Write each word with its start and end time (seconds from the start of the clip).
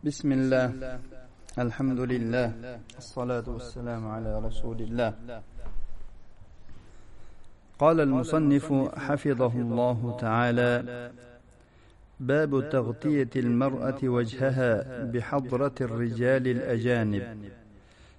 بسم 0.00 0.32
الله. 0.32 0.98
الحمد 1.58 2.00
لله 2.00 2.46
الصلاة 2.98 3.44
والسلام 3.48 4.08
على 4.08 4.32
رسول 4.40 4.80
الله 4.80 5.12
قال 7.78 8.00
المصنف 8.00 8.66
حفظه 8.96 9.52
الله 9.52 10.16
تعالى 10.20 11.10
باب 12.20 12.70
تغطية 12.70 13.30
المرأة 13.36 14.00
وجهها 14.04 15.04
بحضرة 15.04 15.74
الرجال 15.80 16.48
الأجانب. 16.48 17.24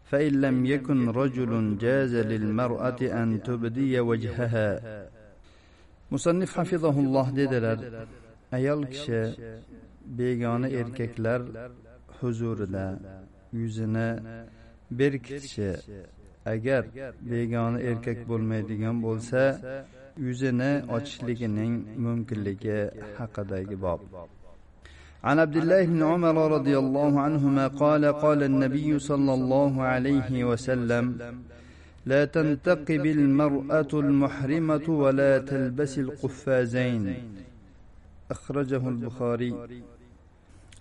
فإن 0.05 0.41
لم 0.41 0.65
يكن 0.65 1.09
رجل 1.09 1.77
جاز 1.77 2.15
للمرأة 2.15 2.99
أن 3.01 3.43
تبدي 3.43 3.99
وجهها. 3.99 4.65
مصنف 6.11 6.59
حفظه 6.59 6.99
الله 6.99 7.25
ayol 8.51 8.83
kishi 8.83 9.31
begona 10.18 10.68
erkaklar 10.80 11.40
huzurida 12.18 12.86
yuzini 13.52 14.08
berkitishi 14.98 15.70
agar 16.54 16.84
begona 17.30 17.78
erkak 17.90 18.18
bo'lmaydigan 18.30 18.96
bo'lsa 19.06 19.42
yuzini 20.26 20.70
ochishligining 20.96 21.74
mumkinligi 22.04 22.78
haqidagi 23.18 23.76
bob 23.84 24.00
عن 25.28 25.38
عبد 25.38 25.56
الله 25.56 25.82
بن 25.84 26.02
عمر 26.02 26.36
رضي 26.56 26.78
الله 26.78 27.20
عنهما 27.20 27.66
قال 27.82 28.04
قال 28.24 28.40
النبي 28.42 28.98
صلى 28.98 29.32
الله 29.38 29.82
عليه 29.82 30.44
وسلم 30.44 31.04
لا 32.06 32.24
تنتقب 32.24 33.04
المرأة 33.06 33.92
المحرمة 34.04 34.86
ولا 34.88 35.38
تلبس 35.38 35.98
القفازين 35.98 37.04
أخرجه 38.30 38.88
البخاري 38.88 39.54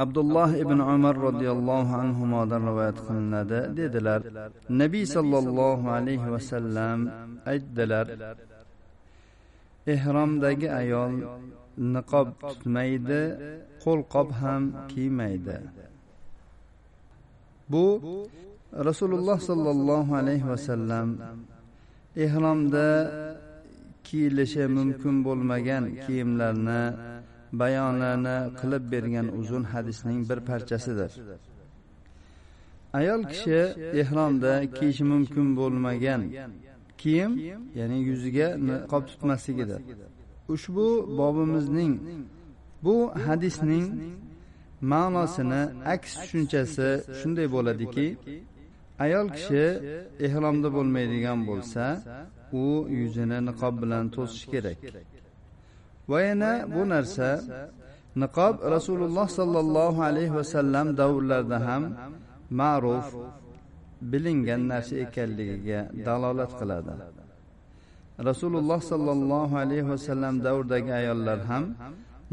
abdulloh 0.03 0.51
ibn 0.65 0.79
umar 0.95 1.17
roziyallohu 1.29 1.93
anhudan 2.03 2.63
rivoyat 2.71 2.99
qilinadi. 3.07 3.61
Dedilar 3.79 4.21
nabiy 4.83 5.07
sollallohu 5.17 5.87
alayhi 5.99 6.29
vasallam 6.35 6.99
aytdilar 7.53 8.07
ehromdagi 9.95 10.69
ayol 10.81 11.13
niqob 11.95 12.29
tutmaydi 12.49 13.23
qo'lqop 13.85 14.29
ham 14.41 14.63
kiymaydi. 14.93 15.57
Bu 17.73 17.87
rasululloh 18.89 19.39
sollallohu 19.51 20.13
alayhi 20.21 20.47
vasallam 20.53 21.09
ehromda 22.25 22.89
kiyilishi 24.07 24.65
mumkin 24.77 25.15
bo'lmagan 25.27 25.85
kiyimlarni 26.05 26.83
bayonlarni 27.53 28.39
qilib 28.61 28.85
bergan 28.93 29.27
uzun 29.41 29.65
hadisning 29.65 30.29
bir 30.31 30.39
parchasidir. 30.51 31.13
Ayol 32.93 33.23
kishi 33.33 33.61
ehromda 34.01 34.53
kiyishi 34.77 35.05
mumkin 35.13 35.57
bo'lmagan. 35.57 36.23
Kiyim 37.01 37.33
ya'ni 37.79 37.99
yuziga 38.09 38.49
niqob 38.69 39.03
tutmasligidir. 39.11 39.81
Ushbu 40.55 40.87
bobimizning 41.19 41.95
bu 42.85 42.97
hadisning 43.27 43.87
ma'nosini 44.93 45.63
aks 45.95 46.11
tushunchasi 46.21 46.89
shunday 47.19 47.47
bo'ladiki 47.55 48.07
ayol 49.05 49.27
kishi 49.37 49.65
ehromda 50.27 50.69
bo'lmaydigan 50.77 51.39
bo'lsa 51.51 51.85
u 52.63 52.65
yuzini 53.01 53.39
niqob 53.49 53.75
bilan 53.83 54.05
to'sishi 54.15 54.47
kerak. 54.55 54.79
Va 56.11 56.19
yana 56.29 56.53
bu 56.75 56.83
narsa 56.95 57.31
niqob 58.23 58.55
rasululloh 58.75 59.27
sollallohu 59.39 60.01
alayhi 60.11 60.35
vasallam 60.41 60.87
davrlarida 61.01 61.59
ham 61.69 61.83
ma'ruf 62.61 63.07
bilingan 64.11 64.63
narsa 64.73 64.95
ekanligiga 65.05 65.81
dalolat 66.07 66.53
qiladi 66.61 66.93
rasululloh 68.29 68.81
sollallohu 68.93 69.55
alayhi 69.65 69.89
vasallam 69.93 70.35
davridagi 70.47 70.93
ayollar 71.01 71.39
ham 71.51 71.65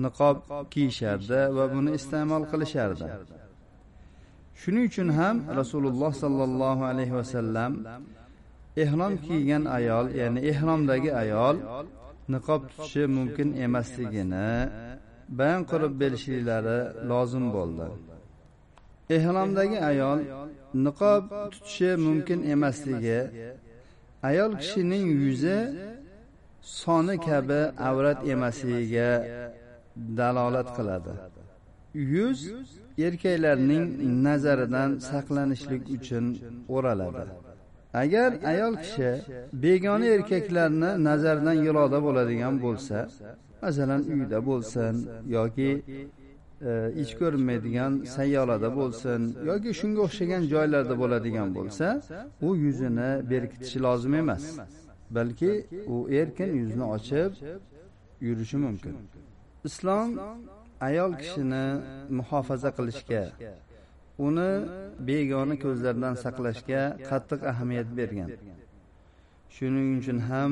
niqob 0.05 0.37
kiyishardi 0.73 1.41
va 1.57 1.65
buni 1.73 1.91
iste'mol 1.99 2.43
qilishardi 2.51 3.07
shuning 4.61 4.85
uchun 4.89 5.09
ham 5.19 5.35
rasululloh 5.59 6.11
sollallohu 6.23 6.83
alayhi 6.91 7.13
vasallam 7.19 7.71
ehrom 8.83 9.13
kiygan 9.25 9.63
ayol 9.77 10.05
ya'ni 10.21 10.39
ehromdagi 10.51 11.11
ayol 11.23 11.55
niqob 12.33 12.61
tutishi 12.69 13.03
mumkin 13.17 13.49
emasligini 13.65 14.49
bayon 15.37 15.63
qilib 15.71 15.93
berishinglari 16.01 16.79
lozim 17.09 17.45
bo'ldi. 17.55 17.87
Ehromdagi 19.17 19.77
ayol 19.91 20.19
niqob 20.85 21.23
tutishi 21.53 21.91
mumkin 22.05 22.39
emasligi 22.53 23.21
ayol 24.29 24.51
kishining 24.61 25.05
yuzi 25.21 25.57
soni 26.79 27.15
kabi 27.27 27.61
avrat 27.89 28.19
emasligiga 28.33 29.11
dalolat 30.17 30.69
qiladi. 30.77 31.13
Yuz 32.13 32.39
erkaklarning 33.07 33.85
nazaridan 34.25 34.89
saqlanishlik 35.09 35.83
uchun 35.97 36.25
o'raladi. 36.75 37.25
Agar 37.93 38.33
ayol 38.43 38.75
kishi 38.83 39.11
begona 39.53 40.05
erkaklarni 40.05 41.03
nazardan 41.03 41.57
yiroqda 41.65 41.99
bo'ladigan 42.07 42.55
bo'lsa 42.65 42.97
masalan 43.61 44.01
uyda 44.13 44.39
bo'lsin 44.49 44.93
yoki 45.37 45.71
ich 47.03 47.11
ko'rinmaydigan 47.19 47.91
sayyorada 48.15 48.69
bo'lsin 48.79 49.21
yoki 49.49 49.69
shunga 49.79 50.01
o'xshagan 50.07 50.43
joylarda 50.53 50.95
bo'ladigan 51.01 51.49
bo'lsa 51.57 51.87
u 52.47 52.49
yuzini 52.63 53.09
berkitishi 53.31 53.79
lozim 53.85 54.13
emas. 54.21 54.45
balki 55.17 55.51
u 55.87 55.95
erkin 56.19 56.51
yuzni 56.61 56.85
ochib 56.95 57.31
yurishi 58.27 58.57
mumkin. 58.65 58.93
islom 59.69 60.09
ayol 60.87 61.11
kishini 61.21 61.65
muhofaza 62.17 62.69
qilishga 62.77 63.23
uni 64.25 64.51
begona 65.07 65.55
ko'zlardan 65.63 66.13
saqlashga 66.23 66.81
qattiq 67.09 67.41
ahamiyat 67.51 67.89
bergan. 67.99 68.29
Shuning 69.55 69.89
uchun 69.99 70.19
ham 70.29 70.51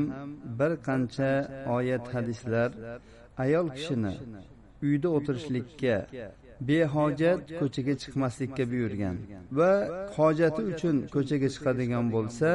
bir 0.59 0.71
qancha 0.87 1.31
oyat 1.77 2.05
hadislar 2.13 2.69
ayol 3.43 3.67
kishini 3.77 4.13
uyda 4.85 5.09
o'tirishlikka 5.17 5.95
behojat 6.67 7.39
ko'chaga 7.59 7.93
chiqmaslikka 8.01 8.63
buyurgan 8.71 9.15
va 9.57 9.71
hojati 10.17 10.61
uchun 10.71 10.95
ko'chaga 11.15 11.47
chiqadigan 11.55 12.05
bo'lsa 12.15 12.49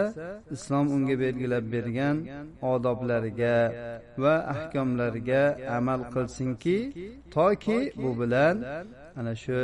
islom 0.57 0.87
unga 0.97 1.17
belgilab 1.25 1.65
bergan 1.75 2.17
odoblariga 2.73 3.57
va 4.23 4.35
ahkomlariga 4.55 5.43
amal 5.79 6.01
qilsinki 6.15 6.79
toki 7.37 7.79
bu 8.03 8.11
bilan 8.21 8.55
ana 9.19 9.33
shu 9.43 9.59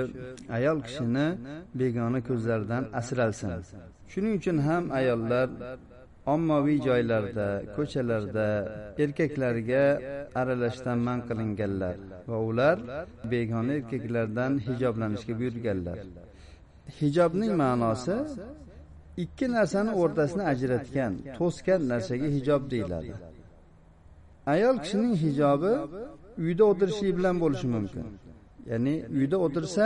ayol 0.56 0.78
kishini 0.86 1.26
begona 1.80 2.20
ko'zlardan 2.28 2.82
asralsin. 3.00 3.50
Shuning 4.12 4.34
uchun 4.38 4.58
ham 4.66 4.84
ayollar 4.98 5.48
ommaviy 6.34 6.78
joylarda 6.88 7.46
ko'chalarda 7.76 8.46
erkaklarga 9.04 9.84
aralashishdan 10.40 10.98
man 11.06 11.18
qilinganlar 11.28 11.96
va 12.30 12.38
ular 12.48 12.76
begona 13.32 13.72
erkaklardan 13.80 14.52
hijoblanishga 14.66 15.34
buyurganlar. 15.40 15.98
Hijobning 17.00 17.52
ma'nosi 17.62 18.16
ikki 19.24 19.46
narsani 19.56 19.92
o'rtasini 20.02 20.44
ajratgan 20.52 21.12
to'sgan 21.38 21.80
narsaga 21.92 22.28
hijob 22.36 22.62
deyiladi. 22.72 23.14
Ayol 24.52 24.76
kishining 24.82 25.14
hijobi 25.24 25.72
uyda 26.44 26.64
o'tirishi 26.70 27.06
bilan 27.18 27.36
bo'lishi 27.42 27.66
mumkin. 27.74 28.06
Ya'ni 28.70 28.94
uyda 29.18 29.36
o'tirsa 29.46 29.84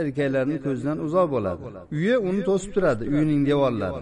erkaklarni 0.00 0.56
ko'zidan 0.66 0.98
uzoq 1.06 1.26
bo'ladi. 1.34 1.62
uyi 1.96 2.14
uni 2.28 2.42
to'sib 2.48 2.70
turadi 2.74 3.04
uyining 3.14 3.42
devorlari 3.50 4.00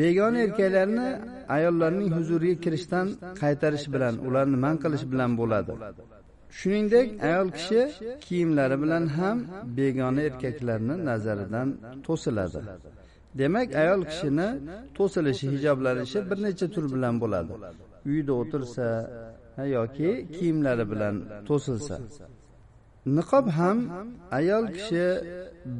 begona 0.00 0.38
erkaklarni 0.46 1.08
ayollarning 1.56 2.08
huzuriga 2.16 2.56
kirishdan 2.64 3.06
qaytarish 3.42 3.86
bilan 3.94 4.14
ularni 4.26 4.56
man 4.64 4.76
qilish 4.82 5.04
bilan 5.12 5.30
bo'ladi. 5.40 5.72
shuningdek 6.58 7.06
ayol 7.28 7.48
kishi 7.56 7.80
kiyimlari 8.24 8.76
bilan 8.82 9.04
ham 9.16 9.36
begona 9.78 10.22
erkaklarni 10.28 10.94
nazaridan 11.08 11.68
to'siladi. 12.06 12.60
demak 13.40 13.68
ayol 13.82 14.02
kishini 14.10 14.48
to'silishi 14.96 15.46
hijoblanishi 15.54 16.18
bir 16.30 16.38
necha 16.46 16.66
tur 16.74 16.84
bilan 16.94 17.14
bo'ladi. 17.22 17.52
uyda 18.10 18.32
o'tirsa 18.42 18.86
yoki 19.76 20.10
kiyimlari 20.36 20.84
bilan 20.92 21.14
to'silsa 21.48 21.96
niqob 23.06 23.46
ham 23.58 23.78
ayol 24.38 24.64
kishi 24.76 25.06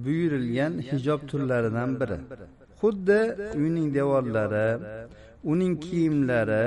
buyurilgan 0.04 0.72
hijob 0.88 1.20
turlaridan 1.30 1.90
biri. 2.00 2.19
Xuddi 2.80 3.20
uyning 3.60 3.88
devorlari 3.98 4.69
uning 5.52 5.74
kiyimlari 5.84 6.66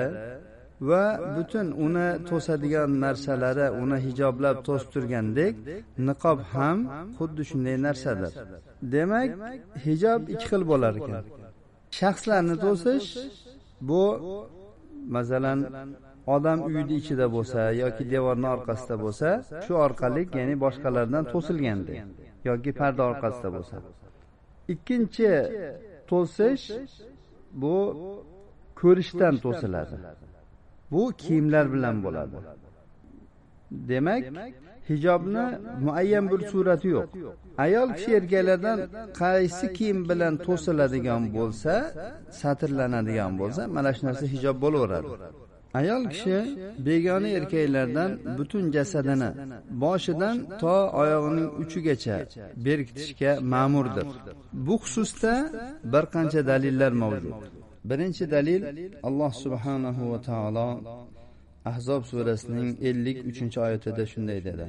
va 0.90 1.04
butun 1.36 1.68
uni 1.86 2.08
to'sadigan 2.30 2.90
narsalari 3.04 3.68
uni 3.84 3.98
hijoblab 4.06 4.58
to'sib 4.68 4.90
turgandek 4.94 5.54
niqob 6.08 6.40
ham 6.54 6.78
xuddi 7.18 7.44
shunday 7.50 7.78
narsadir. 7.88 8.32
Demak 8.94 9.30
hijob 9.86 10.22
ikki 10.34 10.46
xil 10.52 10.64
bo'lar 10.72 10.94
ekan. 11.02 11.24
Shaxslarni 11.98 12.56
to'sish 12.66 13.08
bu 13.90 14.04
masalan 15.16 15.60
odam 16.28 16.60
uyni 16.68 16.96
ichida 17.02 17.28
bo'lsa 17.36 17.60
yoki 17.84 18.04
devorni 18.14 18.48
orqasida 18.56 18.96
bo'lsa 19.04 19.30
shu 19.66 19.74
orqali 19.86 20.22
ya'ni 20.38 20.56
boshqalardan 20.66 21.24
to'silgandek 21.34 22.00
yoki 22.50 22.72
parda 22.80 23.04
orqasida 23.12 23.50
bo'lsa. 23.56 23.76
Ikkinchi 24.74 25.32
to'sish 26.10 26.66
bu 27.62 27.76
ko'rishdan 28.82 29.36
to'siladi. 29.46 29.98
Bu 30.92 31.04
kiyimlar 31.22 31.66
bilan 31.74 31.96
bo'ladi. 32.06 32.38
Demak 33.90 34.24
hijobni 34.90 35.46
muayyan 35.86 36.26
bir 36.32 36.42
surati 36.52 36.88
yo'q. 36.96 37.08
Ayol 37.66 37.90
kishi 37.98 38.12
erkaklardan 38.20 38.80
qaysi 39.22 39.66
kiyim 39.78 40.00
bilan 40.10 40.34
to'siladigan 40.48 41.24
bo'lsa 41.38 41.74
satrlanadigan 42.42 43.32
bo'lsa 43.42 43.62
mana 43.76 43.90
shu 43.96 44.02
narsa 44.08 44.26
hijob 44.34 44.58
bo'laveradi. 44.64 45.12
Ayol 45.80 46.04
kishi 46.12 46.38
begona 46.86 47.30
erkaklardan 47.40 48.12
butun 48.38 48.66
jasadini 48.76 49.30
boshidan 49.84 50.36
to 50.62 50.76
oyog'ining 51.02 51.50
uchigacha 51.62 52.18
berkitishga 52.66 53.32
ma'murdir. 53.54 54.06
bu 54.68 54.76
xususda 54.84 55.34
bir 55.94 56.04
qancha 56.16 56.42
dalillar 56.52 56.92
mavjud. 57.02 57.34
Birinchi 57.90 58.26
dalil 58.36 58.62
alloh 59.08 59.34
subhanahu 59.44 60.04
va 60.12 60.20
taolo 60.30 60.70
ahzob 61.72 62.02
surasining 62.12 62.72
ellik 62.90 63.18
uchinchi 63.30 63.58
oyatida 63.66 64.04
shunday 64.12 64.40
dedi 64.50 64.66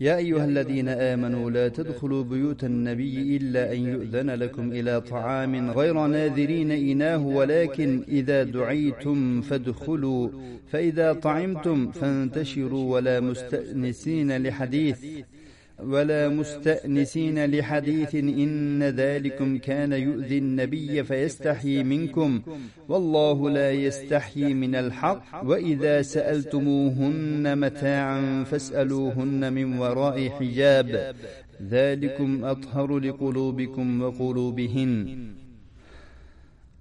يا 0.00 0.16
أيها 0.16 0.44
الذين 0.44 0.88
آمنوا 0.88 1.50
لا 1.50 1.68
تدخلوا 1.68 2.24
بيوت 2.24 2.64
النبي 2.64 3.36
إلا 3.36 3.72
أن 3.72 3.80
يؤذن 3.88 4.30
لكم 4.30 4.72
إلى 4.72 5.00
طعام 5.00 5.70
غير 5.70 6.06
ناذرين 6.06 6.70
إناه 6.70 7.26
ولكن 7.26 8.04
إذا 8.08 8.42
دعيتم 8.42 9.40
فادخلوا 9.40 10.28
فإذا 10.70 11.12
طعمتم 11.12 11.90
فانتشروا 11.90 12.92
ولا 12.94 13.20
مستأنسين 13.20 14.42
لحديث. 14.42 15.04
ولا 15.78 16.28
مستأنسين 16.28 17.44
لحديث 17.44 18.14
إن 18.14 18.82
ذلكم 18.82 19.58
كان 19.58 19.92
يؤذي 19.92 20.38
النبي 20.38 21.04
فيستحيي 21.04 21.84
منكم 21.84 22.42
والله 22.88 23.50
لا 23.50 23.70
يستحيي 23.72 24.54
من 24.54 24.74
الحق 24.74 25.44
وإذا 25.44 26.02
سألتموهن 26.02 27.58
متاعا 27.58 28.44
فاسألوهن 28.44 29.52
من 29.52 29.78
وراء 29.78 30.28
حجاب 30.28 31.14
ذلكم 31.62 32.44
أطهر 32.44 32.98
لقلوبكم 32.98 34.02
وقلوبهن 34.02 34.92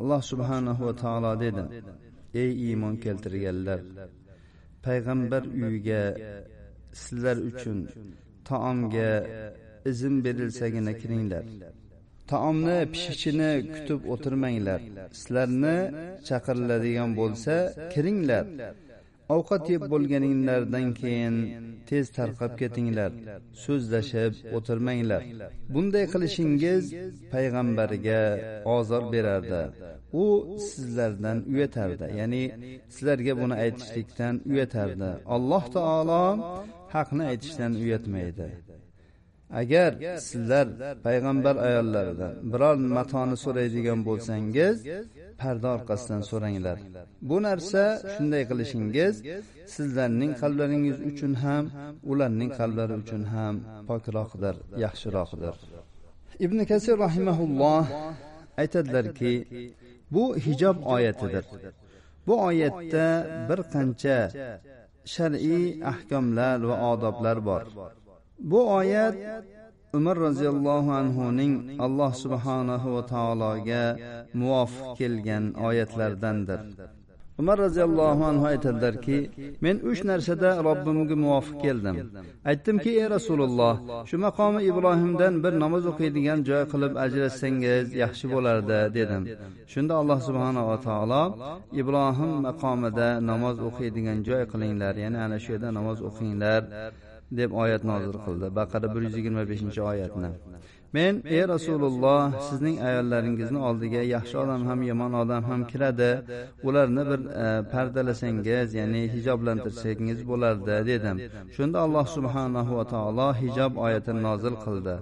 الله 0.01 0.19
سبحانه 0.21 0.83
وتعالى 0.87 1.37
dedi 1.39 1.63
ey 2.33 2.51
iymon 2.67 2.95
keltirganlar 2.97 3.79
payg'ambar 4.83 5.43
uyiga 5.45 6.01
taomga 8.49 9.11
izn 9.91 10.13
berilsagina 10.25 10.93
kiringlar 11.01 11.45
taomni 12.31 12.77
pishishini 12.93 13.51
kutib 13.73 13.99
o'tirmanglar. 14.13 14.81
Sizlarni 15.19 15.77
chaqiriladigan 16.27 17.11
bo'lsa 17.19 17.55
kiringlar 17.93 18.45
ovqat 19.35 19.63
yeb 19.73 19.83
bo'lganinglardan 19.93 20.87
keyin 21.01 21.35
tez 21.89 22.05
tarqab 22.17 22.53
ketinglar 22.61 23.11
so'zlashib 23.63 24.33
o'tirmanglar. 24.57 25.21
bunday 25.73 26.05
qilishingiz 26.13 26.83
payg'ambarga 27.33 28.21
ozor 28.75 29.03
berardi 29.13 29.61
u 30.23 30.25
sizlardan 30.69 31.37
uyatardi 31.51 32.05
ya'ni 32.19 32.43
sizlarga 32.93 33.33
buni 33.41 33.55
aytishlikdan 33.63 34.35
uyatardi. 34.51 35.09
Alloh 35.35 35.63
taolo 35.77 36.23
haqni 36.95 37.23
aytishdan 37.31 37.71
uyatmaydi. 37.83 38.47
Agar 39.61 39.91
sizlar 40.29 40.67
payg'ambar 41.05 41.55
ayollaridan 41.67 42.33
biror 42.51 42.75
matoni 42.97 43.37
so'raydigan 43.45 43.99
bo'lsangiz 44.07 44.75
parda 45.41 45.67
orqasidan 45.75 46.21
so'ranglar. 46.29 46.77
bu 47.29 47.37
narsa 47.47 47.83
shunday 48.13 48.43
qilishingiz 48.49 49.15
sizlarning 49.75 50.31
qalblaringiz 50.41 50.97
uchun 51.09 51.33
ham 51.43 51.63
ularning 52.11 52.51
qalblari 52.59 52.93
uchun 53.03 53.23
ham 53.33 53.55
pokroqdir 53.89 54.55
yaxshiroqdir. 54.83 55.55
ibn 56.45 56.57
kasir 56.71 56.95
rahimaulloh 57.05 57.85
aytadilarki 58.61 59.33
bu 60.13 60.23
hijob 60.45 60.77
oyatidir. 60.93 61.45
Bu 62.27 62.35
oyatda 62.49 63.07
bir 63.49 63.59
qancha 63.73 64.19
shar'iy 65.13 65.65
ahkomlar 65.91 66.57
va 66.69 66.75
odoblar 66.91 67.37
bor. 67.49 67.63
Bu 68.51 68.59
oyat 68.79 69.15
umar 69.93 70.17
roziyallohu 70.17 70.91
anhuning 71.01 71.53
alloh 71.85 72.11
subhanahu 72.23 72.95
va 72.95 73.03
taologa 73.13 73.83
muvofiq 74.41 74.87
kelgan 74.99 75.43
oyatlardandir. 75.67 76.59
Umar 77.41 77.57
roziyallohu 77.65 78.23
anhu 78.31 78.45
aytadilarki 78.53 79.17
men 79.65 79.75
uch 79.91 80.01
narsada 80.11 80.49
robbimga 80.67 81.15
muvofiq 81.25 81.57
keldim. 81.65 81.95
Aytdimki 82.51 82.91
ey 83.01 83.07
rasululloh 83.15 83.73
shu 84.09 84.17
maqomi 84.25 84.61
ibrohimdan 84.69 85.33
bir 85.43 85.53
namoz 85.63 85.83
o'qiydigan 85.91 86.39
joy 86.49 86.63
qilib 86.73 86.93
ajratsangiz 87.05 87.87
yaxshi 88.03 88.25
bo'lardi 88.33 88.79
dedim. 88.97 89.23
Shunda 89.73 89.93
alloh 90.01 90.19
subhanava 90.27 90.77
taolo 90.87 91.23
ibrohim 91.81 92.31
maqomida 92.47 93.09
namoz 93.31 93.57
o'qiydigan 93.67 94.17
joy 94.29 94.43
qilinglar 94.51 94.93
ya'ni 95.03 95.19
ana 95.25 95.37
shu 95.43 95.49
yerda 95.53 95.69
namoz 95.79 95.97
o'qinglar 96.09 96.61
deb 97.31 97.51
oyat 97.63 97.83
nozil 97.83 98.17
qildi. 98.25 98.55
Baqara 98.59 98.95
bir 98.95 99.01
yuz 99.07 99.17
yigirma 99.17 99.43
beshinchi 99.51 99.81
oyatni. 99.91 100.31
Men 100.97 101.21
ey 101.35 101.43
rasululloh 101.53 102.21
sizning 102.47 102.77
ayollaringizni 102.87 103.59
oldiga 103.69 104.01
yaxshi 104.15 104.35
odam 104.43 104.61
ham 104.69 104.79
yomon 104.89 105.13
odam 105.21 105.43
ham 105.49 105.61
kiradi. 105.71 106.11
Ularni 106.67 107.03
bir 107.11 107.21
e, 107.43 107.47
pardalasangiz 107.73 108.73
ya'ni 108.79 109.03
hijoblantirsangiz 109.15 110.19
bo'lardi 110.31 110.75
dedim. 110.91 111.17
Shunda 111.55 111.77
alloh 111.85 112.05
subhanahu 112.17 112.77
va 112.79 112.85
taolo 112.93 113.29
hijob 113.41 113.73
oyatini 113.85 114.21
nozil 114.29 114.55
qildi. 114.65 114.95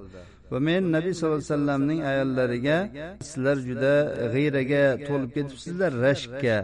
Va 0.51 0.59
men 0.67 0.83
nabiy 0.95 1.13
sallallohu 1.13 1.39
alayhi 1.39 1.53
vasallamning 1.53 1.99
ayollariga 2.11 2.77
sizlar 3.29 3.57
juda 3.67 3.95
g'iyraga 4.33 4.83
to'lib 5.07 5.31
ketibsizlar 5.37 5.91
rashkka. 6.07 6.57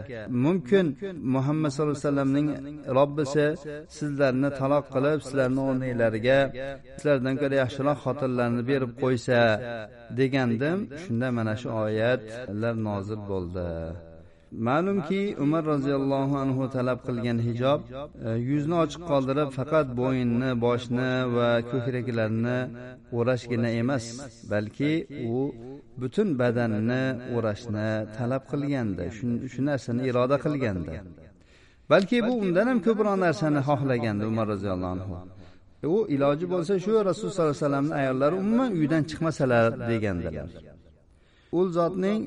Mumkin 0.46 0.86
muhammad 1.36 1.70
sallallohu 1.72 1.98
alayhi 1.98 2.08
vasallamning 2.08 2.48
robbisi 2.98 3.46
sizlarni 3.98 4.50
taloq 4.60 4.86
qilib 4.96 5.20
sizlarni 5.28 5.62
o'rninglarga 5.70 6.40
sizlardan 6.98 7.36
ko'ra 7.42 7.56
yaxshiroq 7.64 7.98
xotinlarni 8.06 8.62
berib 8.72 8.92
qo'ysa 9.04 9.40
degandim. 10.20 10.78
Shunda 11.04 11.28
mana 11.38 11.54
shu 11.62 11.70
oyatlar 11.86 12.76
nozil 12.88 13.22
bo'ldi. 13.32 13.70
Ma'lumki 14.52 15.36
umar 15.40 15.64
roziyallohu 15.74 16.36
anhu 16.44 16.64
talab 16.76 17.00
qilgan 17.08 17.38
hijob 17.48 17.80
e, 18.28 18.30
yuzni 18.50 18.76
ochiq 18.84 19.04
qoldirib 19.12 19.50
faqat 19.58 19.88
bo'yinni 20.02 20.50
boshni 20.66 21.12
va 21.36 21.50
ko'kraklarni 21.72 22.60
o'rashgina 23.18 23.70
emas 23.82 24.06
balki 24.52 24.94
u 25.36 25.40
butun 26.02 26.30
badanni 26.42 27.04
o'rashni 27.36 27.90
talab 28.18 28.44
qilgandi 28.52 29.06
shu 29.54 29.62
narsani 29.70 30.02
iroda 30.10 30.38
qilgandi. 30.46 30.96
Balki 31.92 32.18
bu 32.28 32.34
undan 32.44 32.66
ham 32.72 32.80
ko'proq 32.88 33.16
narsani 33.26 33.60
xohlagandi 33.70 34.24
umar 34.32 34.46
roziyallohu 34.54 34.94
anhu. 34.96 35.14
E, 35.84 35.88
u 35.96 35.98
iloji 36.16 36.46
bo'lsa 36.54 36.74
shu 36.86 36.92
rasululloh 37.10 37.36
sollallohu 37.36 37.56
alayhi 37.56 37.66
vasallamni 37.66 37.94
ayollari 38.02 38.36
umuman 38.44 38.72
uydan 38.80 39.04
chiqmasalar 39.10 39.66
degandilar. 39.92 40.48
U 41.52 41.62
zotning 41.76 42.22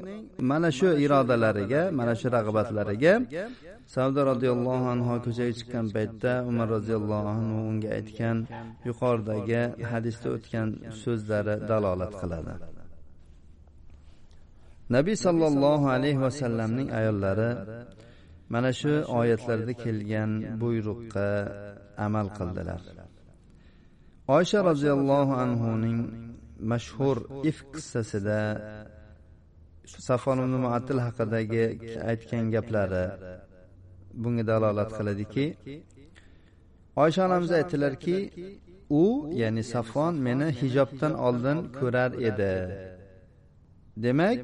mana 0.50 0.71
shu 0.79 0.89
irodalariga 1.05 1.83
mana 1.99 2.15
shu 2.21 2.27
rag'batlariga 2.37 3.15
savdo 3.95 4.21
roziyallohu 4.31 4.87
anhu 4.95 5.12
ko'chaga 5.25 5.53
chiqqan 5.59 5.87
paytda 5.97 6.33
umar 6.50 6.69
roziyallohu 6.77 7.29
anhu 7.35 7.57
unga 7.71 7.89
aytgan 7.99 8.37
yuqoridagi 8.89 9.62
hadisda 9.91 10.29
o'tgan 10.37 10.69
so'zlari 11.03 11.55
dalolat 11.71 12.12
qiladi. 12.21 12.53
Nabiy 14.97 15.17
sollallohu 15.27 15.87
alayhi 15.97 16.21
vasallamning 16.27 16.89
ayollari 16.99 17.50
mana 18.55 18.71
shu 18.81 18.93
oyatlarda 19.21 19.73
kelgan 19.85 20.31
buyruqqa 20.62 21.29
amal 22.07 22.27
qildilar. 22.39 22.81
Oysha 24.37 24.61
roziyallohu 24.71 25.33
anhuning 25.45 25.99
mashhur 26.73 27.17
if 27.50 27.59
qissasida 27.75 28.41
safon 29.99 30.39
ibn 30.39 30.55
muattil 30.65 30.99
haqidagi 31.07 31.65
aytgan 32.11 32.45
gaplari 32.55 33.05
bunga 34.23 34.45
dalolat 34.51 34.91
qiladiki 34.99 35.45
oysha 37.03 37.21
onamiz 37.29 37.51
aytdilarki 37.59 38.17
u 38.91 39.05
ya'ni 39.43 39.63
safon 39.75 40.15
meni 40.27 40.49
hijobdan 40.61 41.13
oldin 41.27 41.59
ko'rar 41.81 42.11
edi. 42.29 42.55
Demak 44.05 44.39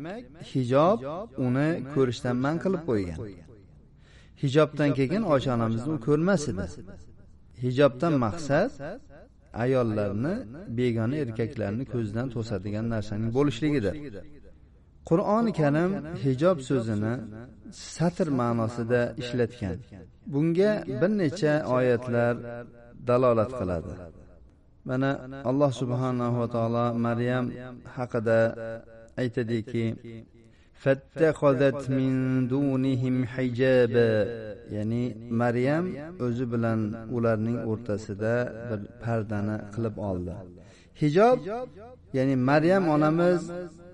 hijob 0.52 0.98
uni 1.46 1.68
ko'rishdan 1.94 2.36
man 2.44 2.56
qilib 2.64 2.82
qo'ygan. 2.90 3.18
Hijobdan 4.42 4.90
keyin 4.98 5.22
oysha 5.32 5.50
onamizni 5.56 5.92
u 5.96 6.00
ko'rmas 6.08 6.42
edi. 6.52 6.64
Hijobdan 7.64 8.14
maqsad 8.24 8.70
ayollarni 9.64 10.34
begona 10.78 11.16
erkaklarni 11.24 11.84
ko'zidan 11.94 12.28
to'sadigan 12.34 12.86
narsaning 12.94 13.30
bo'lishligidir. 13.38 13.94
Qur'oni 15.08 15.52
karim 15.60 15.90
hijob 16.24 16.58
so'zini 16.68 17.14
satr 17.94 18.28
ma'nosida 18.40 19.02
ishlatgan. 19.22 19.76
bunga 20.32 20.72
bir 21.00 21.10
necha 21.22 21.54
oyatlar 21.76 22.34
dalolat 23.08 23.50
qiladi. 23.60 23.92
mana 24.88 25.10
alloh 25.50 25.70
subhanahu 25.82 26.36
va 26.42 26.48
taolo 26.56 26.86
maryam 27.06 27.44
haqida 27.96 28.40
aytadiki 29.22 29.84
fattaxodat 30.82 31.80
min 31.98 32.14
dunihim 32.54 33.16
hijaba 33.34 34.08
ya'ni 34.76 35.04
maryam 35.40 35.84
o'zi 36.26 36.44
bilan 36.52 36.80
ularning 37.16 37.58
o'rtasida 37.70 38.34
bir 38.68 38.80
pardani 39.02 39.56
qilib 39.74 39.96
oldi 40.10 40.34
hijob 41.02 41.38
ya'ni 42.16 42.36
maryam 42.50 42.84
onamiz 42.94 43.40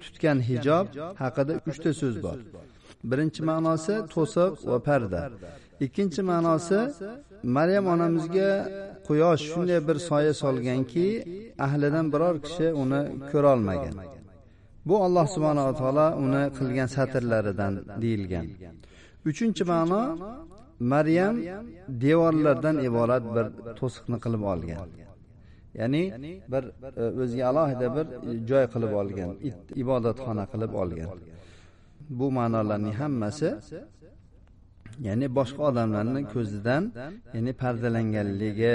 tutgan 0.03 0.39
hijob 0.49 0.87
haqida 1.23 1.53
uchta 1.71 1.91
so'z 2.01 2.17
bor. 2.25 2.39
birinchi 3.11 3.41
ma'nosi 3.51 3.95
to'siq 4.15 4.53
va 4.71 4.79
parda. 4.89 5.23
ikkinchi 5.87 6.21
ma'nosi 6.31 6.81
maryam 7.57 7.85
onamizga 7.95 8.51
quyosh 9.07 9.43
shunday 9.51 9.81
bir 9.89 9.97
soya 10.09 10.33
solganki 10.43 11.07
ahlidan 11.67 12.07
biror 12.13 12.37
kishi 12.47 12.67
uni 12.83 13.01
ko'rolmagan 13.31 13.95
bu 14.89 14.95
alloh 15.07 15.27
subhanava 15.35 15.73
taolo 15.81 16.07
uni 16.25 16.43
qilgan 16.59 16.89
satrlaridan 16.97 17.73
deyilgan. 18.03 18.47
uchinchi 19.31 19.63
ma'no 19.73 20.03
maryam 20.93 21.35
devorlardan 22.05 22.77
iborat 22.89 23.25
bir 23.35 23.47
to'siqni 23.79 24.17
qilib 24.25 24.43
olgan 24.53 24.89
ya'ni 25.81 26.03
bir 26.53 26.65
e, 27.03 27.05
o'ziga 27.23 27.45
alohida 27.51 27.87
bir 27.97 28.07
joy 28.51 28.65
qilib 28.75 28.93
olgan 29.01 29.31
ibodatxona 29.83 30.45
qilib 30.53 30.73
olgan. 30.83 31.09
Bu 32.19 32.27
ma'nolarning 32.39 32.95
hammasi 33.03 33.49
ya'ni 35.07 35.27
boshqa 35.39 35.63
odamlarni 35.71 36.23
ko'zidan 36.35 36.83
ya'ni 37.35 37.53
pardalanganligi 37.63 38.75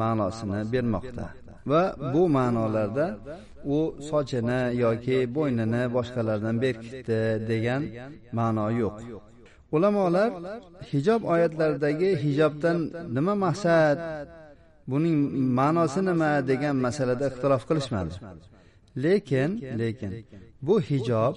ma'nosini 0.00 0.60
bermoqda. 0.72 1.26
Va 1.70 1.82
bu 2.14 2.22
ma'nolarda 2.36 3.06
u 3.76 3.78
sochini 4.10 4.60
yoki 4.84 5.18
bo'ynini 5.36 5.82
boshqalardan 5.96 6.56
berkitdi 6.64 7.20
degan 7.50 7.82
ma'no 8.38 8.66
yo'q. 8.82 8.96
Ulamolar 9.76 10.30
hijob 10.90 11.20
oyatlaridagi 11.32 12.10
hijobdan 12.24 12.78
nima 13.16 13.34
maqsad 13.44 13.98
buning 14.90 15.16
ma'nosi 15.58 16.00
nima 16.08 16.30
degan 16.50 16.76
masalada 16.86 17.24
ixtilof 17.30 17.62
qilishmadi. 17.68 18.14
Lekin 19.04 19.50
lekin 19.80 20.12
bu 20.66 20.74
hijob 20.88 21.34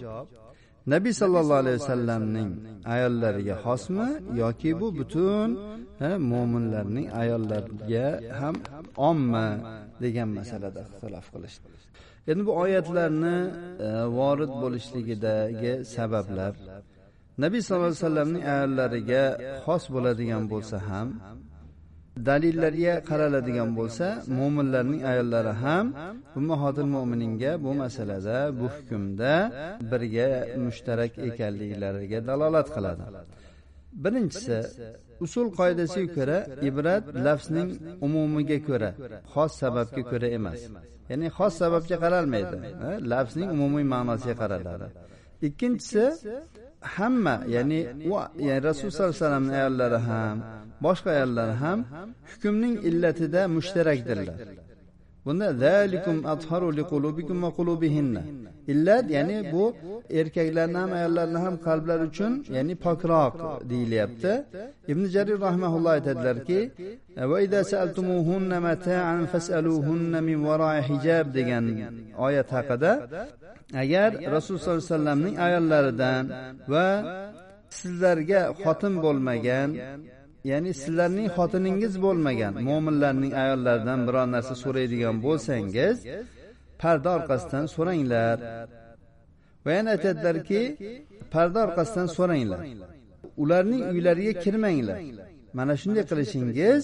nabiy 0.94 1.13
sollallohu 1.22 1.62
alayhi 1.63 1.79
vasallamning 1.82 2.50
ayollariga 2.94 3.56
xosmi 3.65 4.10
yoki 4.41 4.72
bu 4.82 4.88
butun 5.00 5.50
mo'minlarning 6.32 7.08
ayollariga 7.22 8.08
ham 8.39 8.56
ommi 9.10 9.50
degan 10.03 10.29
masalada 10.39 10.79
ixtilof 10.88 11.27
qilishdi. 11.34 11.68
Endi 12.32 12.41
bu 12.48 12.53
oyatlarni 12.63 13.38
e, 13.86 13.88
vorid 14.18 14.51
bo'lishligidagi 14.62 15.74
sabablar 15.96 16.53
nabiy 17.44 17.62
sallallohu 17.62 17.89
alayhi 17.91 18.03
vasallamning 18.03 18.44
ayollariga 18.53 19.24
xos 19.65 19.84
bo'ladigan 19.94 20.44
bo'lsa 20.53 20.77
ham 20.89 21.08
dalillarga 22.27 22.93
qaraladigan 23.09 23.69
bo'lsa 23.79 24.07
mo'minlarning 24.39 25.01
ayollari 25.11 25.53
ham 25.63 25.85
ummahotil 26.39 26.89
mo'mininga 26.95 27.51
bu 27.63 27.71
masalada 27.81 28.38
bu 28.59 28.65
hukmda 28.75 29.33
birga 29.91 30.29
mushtarak 30.65 31.11
ekanliklariga 31.29 32.19
dalolat 32.29 32.67
qiladi. 32.75 33.03
Birinchisi 34.03 34.57
usul 35.25 35.47
qoidasiga 35.59 36.09
ko'ra 36.17 36.38
ibrat 36.69 37.03
lafzning 37.25 37.69
umumiga 38.05 38.57
ko'ra 38.67 38.89
xos 39.33 39.51
sababga 39.61 40.01
ko'ra 40.11 40.27
emas. 40.38 40.59
Ya'ni 41.09 41.27
xos 41.38 41.53
sababga 41.61 41.95
qaralmaydi 42.03 42.55
lafzning 43.11 43.49
umumiy 43.55 43.85
ma'nosiga 43.93 44.35
qaraladi. 44.41 44.88
Ikkinchisi 45.47 46.03
hamma 46.81 47.36
ya'ni 47.55 47.79
va 48.12 48.31
ya'ni 48.48 48.63
rasululloh 48.69 48.95
sollallohu 48.95 49.12
alayhi 49.12 49.24
vasallamni 49.24 49.53
ayollari 49.62 50.00
ham 50.09 50.38
boshqa 50.86 51.09
ayollar 51.17 51.50
ham 51.63 51.79
hukmning 52.31 52.75
illatida 52.89 53.41
mushtarakdirlar 53.57 54.38
bunda 55.25 55.47
zalikum 55.63 56.17
atharu 56.33 56.69
liqulubikum 56.79 57.38
va 57.45 57.49
qulubihinna. 57.57 58.21
Illat 58.71 59.05
ya'ni 59.15 59.38
bu 59.53 59.63
erkaklarni 60.19 60.77
ham 60.81 60.91
ayollarni 60.97 61.39
ham 61.45 61.55
qalblari 61.67 62.03
uchun 62.11 62.31
ya'ni 62.55 62.75
pokroq 62.85 63.33
deyilyapti. 63.71 64.33
Ibn 64.91 65.03
jarir 65.15 65.38
rahmaulloh 65.47 65.91
aytadilarki 65.97 66.59
va 67.31 67.38
ida 67.45 67.59
sa'altumuhunna 67.71 68.57
mata'an 68.69 69.21
fas'aluhunna 69.33 70.19
min 70.29 70.38
wara'i 70.47 70.81
hijab 70.89 71.25
degan 71.38 71.65
oyat 72.25 72.49
haqida 72.57 72.91
agar 73.83 74.09
rasululloh 74.35 74.61
sollallohu 74.63 74.81
alayhi 74.81 74.93
vasallamning 74.93 75.35
ayollaridan 75.47 76.23
va 76.73 76.88
sizlarga 77.79 78.41
xotin 78.63 78.93
bo'lmagan 79.05 79.69
ya'ni 80.43 80.72
sizlarning 80.81 81.29
xotiningiz 81.38 81.93
bo'lmagan 82.05 82.53
mo'minlarning 82.67 83.34
ayollaridan 83.43 84.00
biror 84.08 84.27
narsa 84.36 84.55
so'raydigan 84.63 85.15
bo'lsangiz 85.25 85.96
parda 86.81 87.10
orqasidan 87.17 87.65
so'ranglar. 87.75 88.38
Va 89.65 89.72
yana 89.77 89.89
aytadilarki 89.96 90.62
parda 91.34 91.60
orqasidan 91.67 92.08
so'ranglar. 92.17 92.62
Ularning 93.43 93.84
uylariga 93.93 94.34
kirmanglar. 94.43 95.00
Mana 95.58 95.74
shunday 95.81 96.05
qilishingiz 96.12 96.81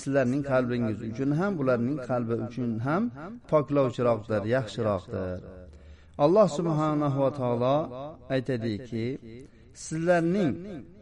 sizlarning 0.00 0.42
qalbingiz 0.52 0.98
uchun 1.10 1.30
ham 1.40 1.52
ularning 1.62 1.98
qalbi 2.10 2.34
uchun 2.46 2.70
ham 2.86 3.02
poklovchiroqdir 3.50 4.42
yaxshiroqdir. 4.56 5.38
Alloh 6.24 6.48
subhanahu 6.58 7.18
va 7.24 7.30
taolo 7.40 7.76
aytadiki 8.34 9.06
sizlarning 9.74 10.52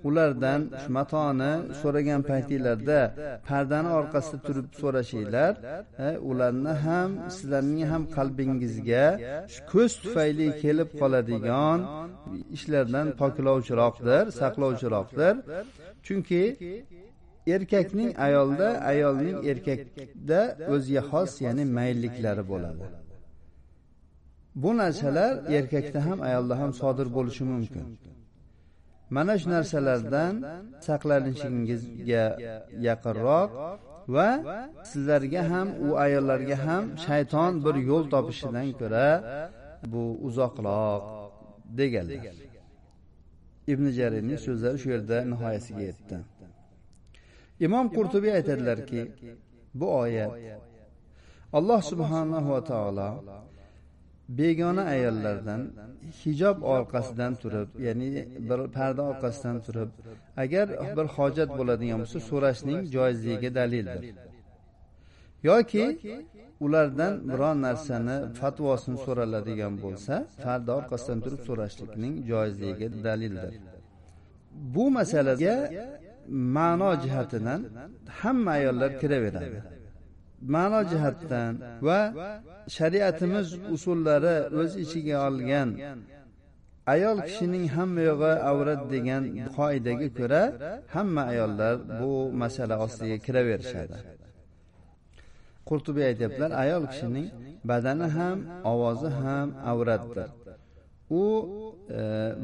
ulardan 0.09 0.61
matoni 0.97 1.53
so'ragan 1.83 2.23
paytinglarda 2.31 3.01
pardani 3.49 3.91
orqasida 4.01 4.39
turib 4.47 4.69
so'rashinglar 4.81 5.53
e, 6.07 6.09
ularni 6.31 6.75
ham 6.87 7.11
sizlarning 7.37 7.85
ham 7.93 8.03
qalbingizga 8.17 9.07
shu 9.53 9.61
ko'z 9.73 9.93
tufayli 10.03 10.49
kelib 10.63 10.91
qoladigan 11.01 11.79
ishlardan 12.57 13.07
poklovchiroqdir 13.21 14.25
saqlovchiroqdir. 14.41 15.35
Chunki 16.07 16.43
erkakning 17.55 18.11
ayolda 18.27 18.69
ayolning 18.93 19.39
erkakda 19.51 20.41
o'ziga 20.73 21.03
xos 21.11 21.31
ya'ni 21.45 21.65
mayilliklari 21.77 22.45
bo'ladi. 22.53 22.85
Bu 24.63 24.71
narsalar 24.77 25.33
erkakda 25.59 25.99
ham 26.07 26.19
ayolda 26.29 26.55
ham 26.61 26.71
sodir 26.81 27.07
bo'lishi 27.17 27.45
mumkin. 27.53 27.87
Mana 29.17 29.35
shu 29.41 29.49
narsalardan 29.55 30.35
saqlanishingizga 30.87 32.25
yaqinroq 32.89 33.51
va 34.15 34.29
sizlarga 34.91 35.43
ham 35.51 35.69
u 35.87 35.89
ayollarga 36.05 36.57
ham 36.67 36.83
shayton 37.07 37.53
bir 37.65 37.77
yo'l 37.91 38.05
topishidan 38.15 38.69
ko'ra 38.81 39.09
bu 39.93 40.03
uzoqroq 40.29 41.03
deganlar. 41.79 42.37
Ibn 43.73 43.85
jarirning 43.99 44.41
so'zlari 44.47 44.79
shu 44.83 44.89
yerda 44.95 45.17
nihoyasiga 45.33 45.83
yetdi. 45.91 46.17
Imom 47.67 47.87
qurtubiy 47.97 48.33
aytadilarki 48.39 49.01
bu 49.81 49.87
oyat 50.03 50.33
alloh 51.59 51.81
subhanahu 51.91 52.49
va 52.55 52.63
taolo 52.71 53.11
begona 54.29 54.83
ayollardan 54.83 55.63
hijob 56.21 56.63
orqasidan 56.63 57.35
turib 57.43 57.69
ya'ni 57.87 58.09
bir 58.49 58.61
parda 58.77 59.03
orqasidan 59.03 59.59
turib 59.67 59.91
agar 60.37 60.67
bir 60.97 61.07
hojat 61.17 61.51
bo'ladigan 61.59 61.99
bo'lsa 62.03 62.19
so'rashning 62.31 62.81
joizligiga 62.95 63.51
dalildir. 63.61 64.03
Yoki 65.49 65.85
ulardan 66.61 67.13
biron 67.33 67.57
narsani 67.67 68.17
fatvosini 68.41 68.99
so'raladigan 69.07 69.75
bo'lsa 69.85 70.15
parda 70.45 70.71
orqasidan 70.79 71.21
turib 71.25 71.41
so'rashlikning 71.49 72.15
joizligiga 72.31 72.89
dalildir. 73.09 73.53
Bu 74.75 74.85
masalaga 74.99 75.55
ma'no 76.57 76.91
jihatidan 77.05 77.61
hamma 78.21 78.51
ayollar 78.59 78.91
kiraveradi. 79.01 79.78
Ma'no 80.55 80.81
jihatdan 80.91 81.53
va 81.87 82.01
shariatimiz 82.77 83.49
usullari 83.75 84.37
o'z 84.61 84.73
ichiga 84.85 85.17
olgan. 85.29 85.69
Ayol 86.95 87.19
kishining 87.29 87.67
hamma 87.77 88.03
yog'i 88.11 88.35
avrat 88.51 88.83
degan 88.95 89.23
qoidaga 89.57 90.09
ko'ra 90.19 90.43
hamma 90.95 91.23
ayollar 91.33 91.75
bu 92.01 92.13
masala 92.43 92.75
ostiga 92.85 93.17
kiraverishadi. 93.27 93.97
Qurtubiy 95.69 96.05
aytyaptilar 96.11 96.51
ayol 96.65 96.85
kishining 96.93 97.29
badani 97.71 98.09
ham 98.17 98.39
ovozi 98.73 99.11
ham 99.23 99.49
avratdir. 99.73 100.29
U 101.23 101.25
e, 101.91 102.01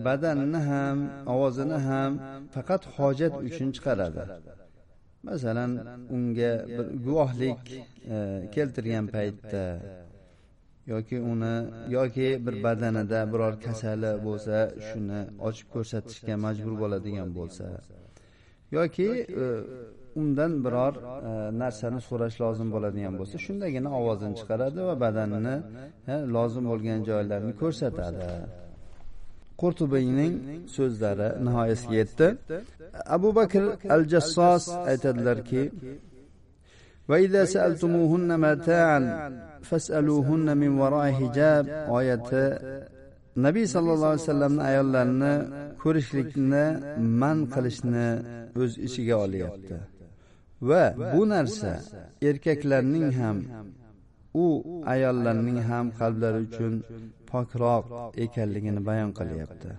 badanini 0.07 0.61
ham 0.71 0.99
ovozini 1.35 1.79
ham 1.89 2.13
faqat 2.55 2.83
hojat 2.97 3.35
uchun 3.49 3.69
chiqaradi. 3.77 4.23
Masalan 5.29 5.71
unga 6.17 6.53
bir 6.77 6.87
guvohlik 7.07 7.63
e, 8.15 8.17
keltirgan 8.55 9.07
paytda 9.07 9.65
yoki 10.87 11.21
uni 11.33 11.55
yoki 11.97 12.29
bir 12.47 12.55
badanida 12.65 13.21
biror 13.33 13.55
kasali 13.67 14.13
bo'lsa 14.27 14.57
shuni 14.89 15.21
ochib 15.49 15.69
ko'rsatishga 15.75 16.35
majbur 16.47 16.75
bo'ladigan 16.83 17.29
bo'lsa. 17.39 17.67
yoki 18.77 19.09
e, 19.45 19.47
undan 20.21 20.53
biror 20.65 20.95
e, 21.31 21.59
narsani 21.63 22.01
so'rash 22.09 22.37
lozim 22.45 22.69
bo'ladigan 22.75 23.15
bo'lsa 23.21 23.37
shundagina 23.47 23.91
ovozini 24.01 24.35
chiqaradi 24.41 24.81
va 24.89 24.95
badanini 25.05 25.57
lozim 26.37 26.65
bo'lgan 26.73 27.01
joylarini 27.11 27.55
ko'rsatadi 27.63 28.29
qurtubiyning 29.62 30.34
so'zlari 30.76 31.28
nihoyasiga 31.46 31.96
yetdi 32.02 32.28
abu 33.16 33.30
bakr 33.40 33.64
al 33.96 34.04
jassos 34.14 34.64
aytadilarki 34.92 35.64
وإذا 37.10 37.44
سألتموهن 37.56 38.30
متاعا 38.46 39.00
فاسألوهن 39.70 40.48
من 40.62 40.72
وراء 40.82 41.06
حجاب 41.20 41.66
oyati 41.98 42.46
nabiy 43.46 43.68
sallallohu 43.68 44.12
alayhi 44.14 44.26
vasallamni 44.26 44.62
ayollarini 44.70 45.34
ko'rishlikni 45.84 46.66
man 47.22 47.38
qilishni 47.54 48.08
o'z 48.62 48.72
ichiga 48.88 49.16
olyapti 49.26 49.76
va 50.70 50.84
bu 51.14 51.22
narsa 51.34 51.72
erkaklarning 52.30 53.10
ham 53.20 53.38
u 54.44 54.46
ayollarning 54.94 55.60
ham 55.70 55.86
qalblari 56.00 56.40
uchun 56.48 56.74
pokroq 57.35 57.85
ekanligini 58.25 58.81
bayon 58.89 59.11
qilyapti. 59.19 59.71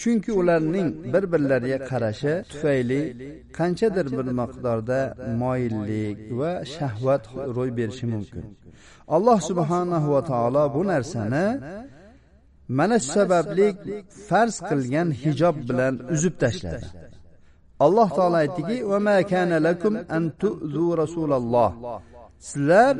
chunki 0.00 0.32
ularning 0.40 0.88
bir 1.12 1.24
birlariga 1.32 1.78
qarashi 1.90 2.32
tufayli 2.50 3.00
qanchadir 3.58 4.06
bir 4.16 4.26
miqdorda 4.40 5.00
moyillik 5.42 6.18
va 6.40 6.52
shahvat 6.76 7.22
ro'y 7.56 7.70
berishi 7.78 8.06
mumkin. 8.14 8.44
alloh 9.16 9.38
subhanahu 9.50 10.08
va 10.14 10.22
taolo 10.30 10.64
bu 10.74 10.82
narsani 10.92 11.46
mana 12.78 12.96
shu 13.04 13.10
sababli 13.16 13.68
farz 14.28 14.54
qilgan 14.68 15.08
hijob 15.22 15.56
bilan 15.68 15.94
uzib 16.14 16.34
tashladi. 16.42 16.86
alloh 17.86 18.08
taolo 18.16 18.36
aytdiki 18.44 18.76
va 18.90 18.98
ma 19.06 19.16
kana 19.32 19.56
lakum 19.68 19.94
an 20.16 20.24
tu'zu 20.40 20.86
rasululloh 21.02 21.70
sizlar 22.38 22.94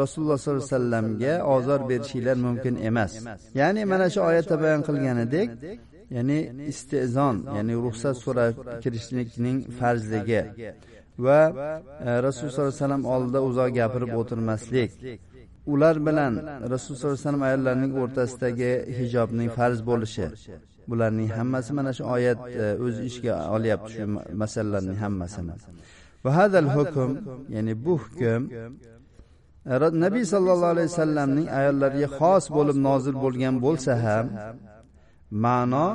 rasululloh 0.00 0.38
sollallohu 0.38 0.64
alayhi 0.64 0.74
vasallamga 0.74 1.34
ozor 1.54 1.80
berishinglar 1.88 2.36
mumkin 2.46 2.74
emas. 2.88 3.12
Ya'ni 3.54 3.84
mana 3.84 4.06
shu 4.14 4.20
oyatda 4.20 4.54
bayon 4.62 4.82
qilganidek 4.88 5.48
ya'ni 6.16 6.38
istezon 6.72 7.36
ya'ni 7.56 7.74
ruxsat 7.84 8.16
so'rab 8.24 8.54
kirishlikning 8.82 9.58
farzligi 9.78 10.42
va 11.24 11.40
e, 12.06 12.22
rasululloh 12.26 12.52
sollallohu 12.54 12.72
alayhi 12.72 12.82
vasallam 12.82 13.04
oldida 13.14 13.40
uzoq 13.48 13.70
gapirib 13.80 14.12
o'tirmaslik. 14.20 14.90
Ular 15.72 15.96
bilan 16.06 16.32
rasululloh 16.72 17.00
sollallohu 17.00 17.16
alayhi 17.16 17.24
vasallam 17.24 17.42
ayollarning 17.48 17.92
o'rtasidagi 18.02 18.70
hijobning 18.98 19.48
farz 19.58 19.78
bo'lishi. 19.90 20.26
Bularning 20.90 21.28
hammasi 21.38 21.70
mana 21.78 21.92
shu 21.96 22.04
oyat 22.16 22.40
e, 22.62 22.64
o'z 22.86 22.96
ichiga 23.08 23.34
olyapti 23.56 23.90
shu 23.94 24.02
masalalarning 24.42 24.98
hammasini. 25.04 25.54
Va 26.24 26.30
hadal 26.38 26.68
hukm 26.76 27.10
ya'ni 27.54 27.74
bu 27.84 27.94
hukm 28.04 28.42
nabiy 30.04 30.24
sollallohu 30.34 30.72
alayhi 30.74 30.88
vasallamning 30.92 31.48
ayollariga 31.58 32.08
xos 32.18 32.44
bo'lib 32.56 32.78
nozil 32.88 33.16
bo'lgan 33.24 33.54
bo'lsa 33.66 33.92
ham 34.04 34.26
ma'no 35.44 35.88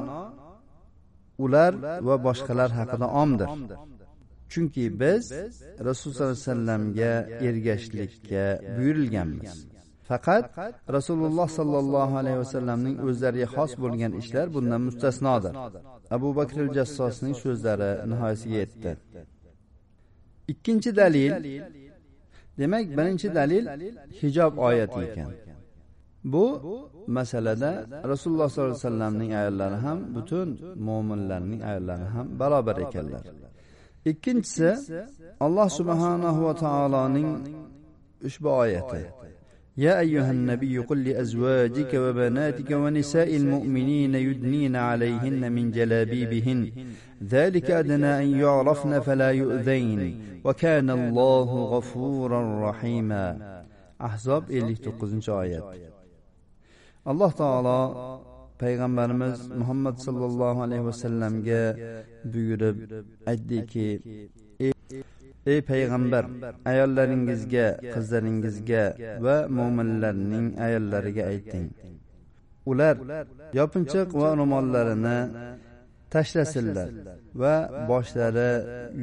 ular 1.43 1.71
va 2.07 2.15
boshqalar 2.27 2.69
haqida 2.79 3.07
omdir 3.23 3.49
chunki 4.51 4.85
biz 5.01 5.23
rasululloh 5.89 6.17
sollallohu 6.19 6.21
alayhi 6.21 6.39
vasallamga 6.43 7.11
ergashishlikka 7.47 8.43
buyurilganmiz 8.77 9.53
faqat 10.09 10.45
rasululloh 10.97 11.47
sollallohu 11.59 12.13
alayhi 12.21 12.39
vasallamning 12.43 12.95
o'zlariga 13.07 13.47
xos 13.55 13.71
bo'lgan 13.83 14.11
ishlar 14.21 14.45
bundan 14.55 14.81
mustasnodir 14.87 15.53
abu 16.15 16.29
bakr 16.39 16.57
jassosning 16.77 17.35
so'zlari 17.43 17.91
nihoyasiga 18.11 18.57
yetdi 18.63 18.91
ikkinchi 20.51 20.95
dalil. 20.95 21.31
Demak 22.59 22.85
birinchi 22.97 23.27
dalil 23.35 23.65
hijob 24.21 24.53
oyati 24.57 24.99
ekan. 25.07 25.31
bu 26.33 26.45
masalada 27.07 27.71
rasululloh 28.11 28.49
sollallohu 28.49 28.71
alayhi 28.71 28.85
vasallamning 28.85 29.31
ayollari 29.41 29.77
ham 29.85 29.99
butun 30.15 30.49
mo'minlarning 30.87 31.61
ayollari 31.69 32.05
ham 32.15 32.27
barobar 32.39 32.77
ekanlar. 32.85 33.23
ikkinchisi 34.11 34.69
alloh 35.45 35.69
subhanahu 35.79 36.39
va 36.47 36.53
taoloning 36.63 37.29
ushbu 38.27 38.49
oyati 38.63 39.03
يا 39.77 39.99
أيها 39.99 40.31
النبي 40.31 40.77
قل 40.77 41.03
لأزواجك 41.03 41.91
وبناتك 41.93 42.71
ونساء 42.71 43.35
المؤمنين 43.35 44.15
يدنين 44.15 44.75
عليهن 44.75 45.51
من 45.51 45.71
جلابيبهن. 45.71 46.71
ذلك 47.23 47.71
أدنى 47.71 48.11
أن 48.23 48.39
يعرفن 48.43 48.99
فلا 48.99 49.29
يؤذين. 49.31 50.01
وكان 50.45 50.89
الله 50.89 51.49
غفورا 51.73 52.69
رحيما. 52.69 53.25
أحزاب 54.01 54.43
59 54.51 55.29
آيات. 55.29 55.63
alloh 57.11 57.31
taolo 57.31 57.79
payg'ambarimiz 58.59 59.39
muhammad 59.61 59.95
sollallohu 60.05 60.59
alayhi 60.65 60.83
vasallamga 60.89 61.61
buyurib 62.31 62.77
aytdiki 63.31 63.87
ey 65.51 65.59
payg'ambar 65.69 66.23
ayollaringizga 66.71 67.67
qizlaringizga 67.93 68.83
va 69.25 69.35
mo'minlarning 69.57 70.47
ayollariga 70.65 71.23
ayting. 71.33 71.67
Ular 72.71 72.95
yopinchiq 73.59 74.09
va 74.21 74.29
ro'mollarini 74.39 75.19
tashlasinlar 76.13 76.89
va 77.41 77.55
boshlari 77.91 78.51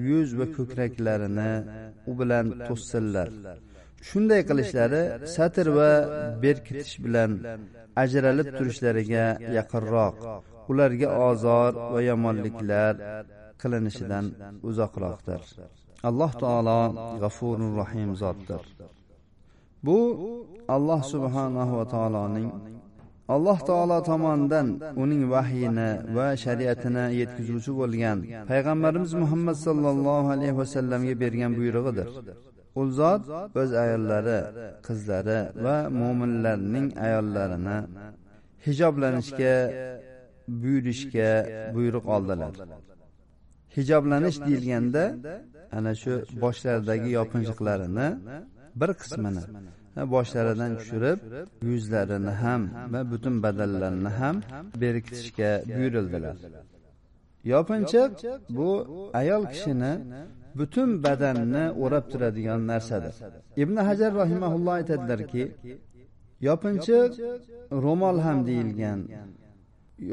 yuz 0.09 0.29
va 0.39 0.47
ko'kraklarini 0.57 1.53
u 2.11 2.13
bilan 2.21 2.47
to'ssinlar. 2.69 3.29
Shunday 4.09 4.43
qilishlari 4.49 5.03
satr 5.37 5.67
va 5.79 5.91
berkitish 6.45 6.95
bilan 7.05 7.31
ajralib 8.03 8.49
turishlariga 8.59 9.27
yaqinroq 9.59 10.17
ularga 10.71 11.09
ozor 11.29 11.71
va 11.93 12.01
yomonliklar 12.11 12.95
qilinishidan 13.63 14.25
uzoqroqdir. 14.69 15.43
Alloh 16.09 16.33
taolo 16.43 16.81
g'afurur 17.23 17.73
rahim 17.83 18.11
zotdir. 18.23 18.63
Bu 19.87 19.99
alloh 20.77 21.01
subhanahu 21.13 21.73
va 21.79 21.87
taoloning 21.95 22.49
alloh 23.35 23.59
taolo 23.69 23.99
tomonidan 24.11 24.67
uning 25.03 25.23
vahyini 25.35 25.91
va 26.17 26.29
shariatini 26.45 27.05
yetkazuvchi 27.21 27.73
bo'lgan 27.81 28.19
payg'ambarimiz 28.51 29.13
muhammad 29.23 29.57
sollallohu 29.67 30.29
alayhi 30.35 30.57
vasallamga 30.61 31.15
bergan 31.23 31.53
buyrug'idir. 31.59 32.09
u 32.81 32.83
zot 32.99 33.23
o'z 33.61 33.71
ayollari 33.85 34.39
qizlari 34.87 35.41
va 35.65 35.77
mo'minlarning 36.01 36.87
ayollarini 37.07 37.79
hijoblanishga 38.67 39.55
buyurishga 40.63 41.31
buyruq 41.75 42.07
oldilar. 42.17 42.55
hijoblanish 43.77 44.39
deyilganda 44.47 45.05
ana 45.77 45.93
shu 46.03 46.13
boshlaridagi 46.43 47.11
yopinchiqlarini 47.19 48.09
bir 48.81 48.91
qismini 49.01 49.43
boshlaridan 50.15 50.73
tushirib 50.79 51.19
yuzlarini 51.71 52.33
ham 52.43 52.63
va 52.93 53.01
butun 53.13 53.35
badanlarini 53.45 54.13
ham 54.21 54.37
berkitishga 54.83 55.51
buyurildilar. 55.77 56.37
yopinchiq 57.53 58.13
bu 58.57 58.71
ayol 59.21 59.45
kishini 59.53 59.93
butun 60.59 60.91
badanni 61.05 61.65
o'rab 61.83 62.05
turadigan 62.13 62.61
narsadir. 62.71 63.15
ibn 63.63 63.77
hajar 63.89 64.13
rahimaulloh 64.23 64.73
aytadilarki 64.81 65.45
yopinchiq 66.49 67.11
ro'mol 67.85 68.17
ham 68.27 68.39
deyilgan 68.49 69.01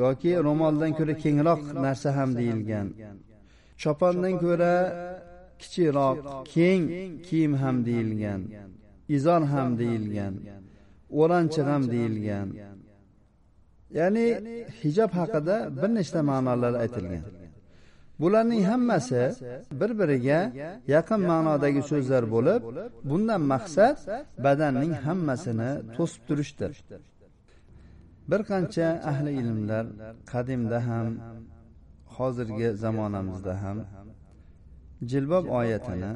yoki 0.02 0.32
ro'moldan 0.48 0.92
ko'ra 1.00 1.14
kengroq 1.24 1.62
narsa 1.86 2.10
ham 2.18 2.30
deyilgan. 2.40 2.88
chopondan 3.82 4.36
ko'ra 4.44 4.74
kichikroq 5.62 6.18
keng 6.54 6.84
kiyim 7.28 7.54
ham 7.62 7.78
deyilgan 7.88 8.42
izor 9.18 9.42
ham 9.54 9.70
deyilgan 9.82 10.34
o'ranchiq 11.20 11.66
ham 11.72 11.84
deyilgan. 11.94 12.48
Ya'ni 14.00 14.28
hijob 14.82 15.12
haqida 15.20 15.56
bir 15.82 15.90
nechta 15.98 16.20
ma'nolar 16.32 16.74
aytilgan. 16.84 17.24
Bularning 18.22 18.64
hammasi 18.72 19.24
bir 19.80 19.92
biriga 20.00 20.40
yaqin 20.96 21.22
ma'nodagi 21.32 21.82
so'zlar 21.92 22.24
bo'lib 22.36 22.62
bundan 23.10 23.42
maqsad 23.54 23.96
badanning 24.46 24.94
hammasini 25.06 25.72
to'sib 25.96 26.22
turishdir. 26.28 26.74
Bir 28.32 28.42
qancha 28.52 28.88
ahli 29.12 29.32
ilmlar 29.42 29.86
qadimda 30.32 30.80
ham 30.90 31.08
hozirgi 32.18 32.70
zamonamizda 32.84 33.54
ham 33.64 33.78
jilbob 35.10 35.46
oyatini 35.60 36.12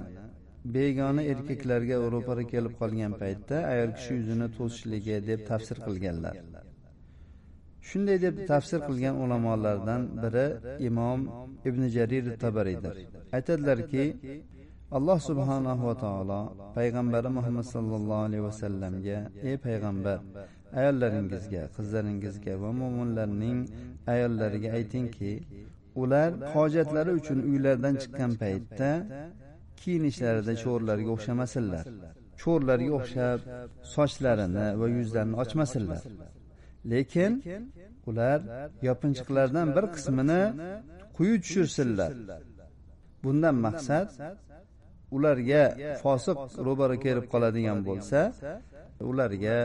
begona 0.75 1.21
erkaklarga 1.31 1.95
ro'para 2.15 2.43
kelib 2.53 2.73
qolgan 2.81 3.13
paytda 3.21 3.57
ayol 3.73 3.91
kishi 3.97 4.11
yuzini 4.19 4.47
to'sishligi 4.57 5.15
deb 5.29 5.39
tafsir 5.49 5.77
qilganlar. 5.87 6.35
shunday 7.89 8.17
deb 8.25 8.35
tafsir 8.51 8.79
qilgan 8.87 9.15
ulamolardan 9.23 10.01
biri 10.23 10.47
imom 10.89 11.19
ibn 11.69 11.81
jarir 11.95 12.25
tabariydir 12.43 12.95
aytadilarki 13.37 14.03
alloh 14.97 15.19
subhanahu 15.29 15.83
va 15.89 15.95
taolo 16.05 16.41
payg'ambari 16.77 17.29
muhammad 17.37 17.65
sallallohu 17.75 18.25
alayhi 18.27 18.43
vasallamga 18.49 19.17
ey 19.49 19.55
payg'ambar 19.65 20.17
ayollaringizga 20.79 21.63
qizlaringizga 21.77 22.53
va 22.63 22.69
mo'minlarning 22.81 23.59
ayollariga 24.13 24.69
aytingki 24.79 25.31
ular 26.01 26.29
hojatlari 26.53 27.11
uchun 27.19 27.39
uylaridan 27.49 27.95
chiqqan 28.01 28.31
paytda 28.41 28.89
kiyinishlarida 29.79 30.53
cho'rlarga 30.63 31.09
o'xshamasinlar. 31.15 31.85
cho'rlarga 32.41 32.91
o'xshab 32.99 33.39
sochlarini 33.95 34.67
va 34.79 34.87
yuzlarini 34.97 35.35
ochmasinlar. 35.43 36.03
lekin 36.91 37.31
ular 38.09 38.39
yopinchiqlardan 38.87 39.67
bir 39.75 39.85
qismini 39.95 40.41
quyi 41.17 41.35
tushirsinlar. 41.43 42.11
bundan 43.23 43.55
maqsad 43.65 44.07
ularga 45.15 45.63
fosiq 46.03 46.39
ro'bara 46.67 46.97
kelib 47.05 47.25
qoladigan 47.33 47.79
bo'lsa 47.87 48.19
ularga 49.11 49.57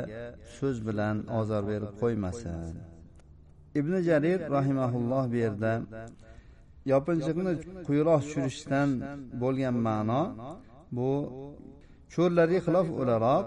so'z 0.56 0.76
bilan 0.88 1.16
ozor 1.40 1.62
berib 1.70 1.92
qo'ymasin 2.02 2.56
ibn 3.78 3.92
jarir 4.08 4.40
rahimaulloh 4.56 5.24
bu 5.32 5.36
yerda 5.44 5.72
yopinchiqni 6.92 7.52
quyiroq 7.86 8.20
tushirishdan 8.24 8.88
bo'lgan 9.42 9.76
ma'no 9.88 10.22
bu 10.96 11.10
cho'rlarga 12.14 12.60
xilof 12.66 12.88
o'laroq 13.00 13.44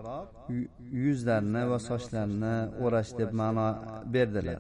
yuzlarini 1.03 1.63
va 1.71 1.77
sochlarini 1.89 2.55
o'rash 2.83 3.11
deb 3.19 3.31
ma'no 3.41 3.67
berdilar. 4.13 4.59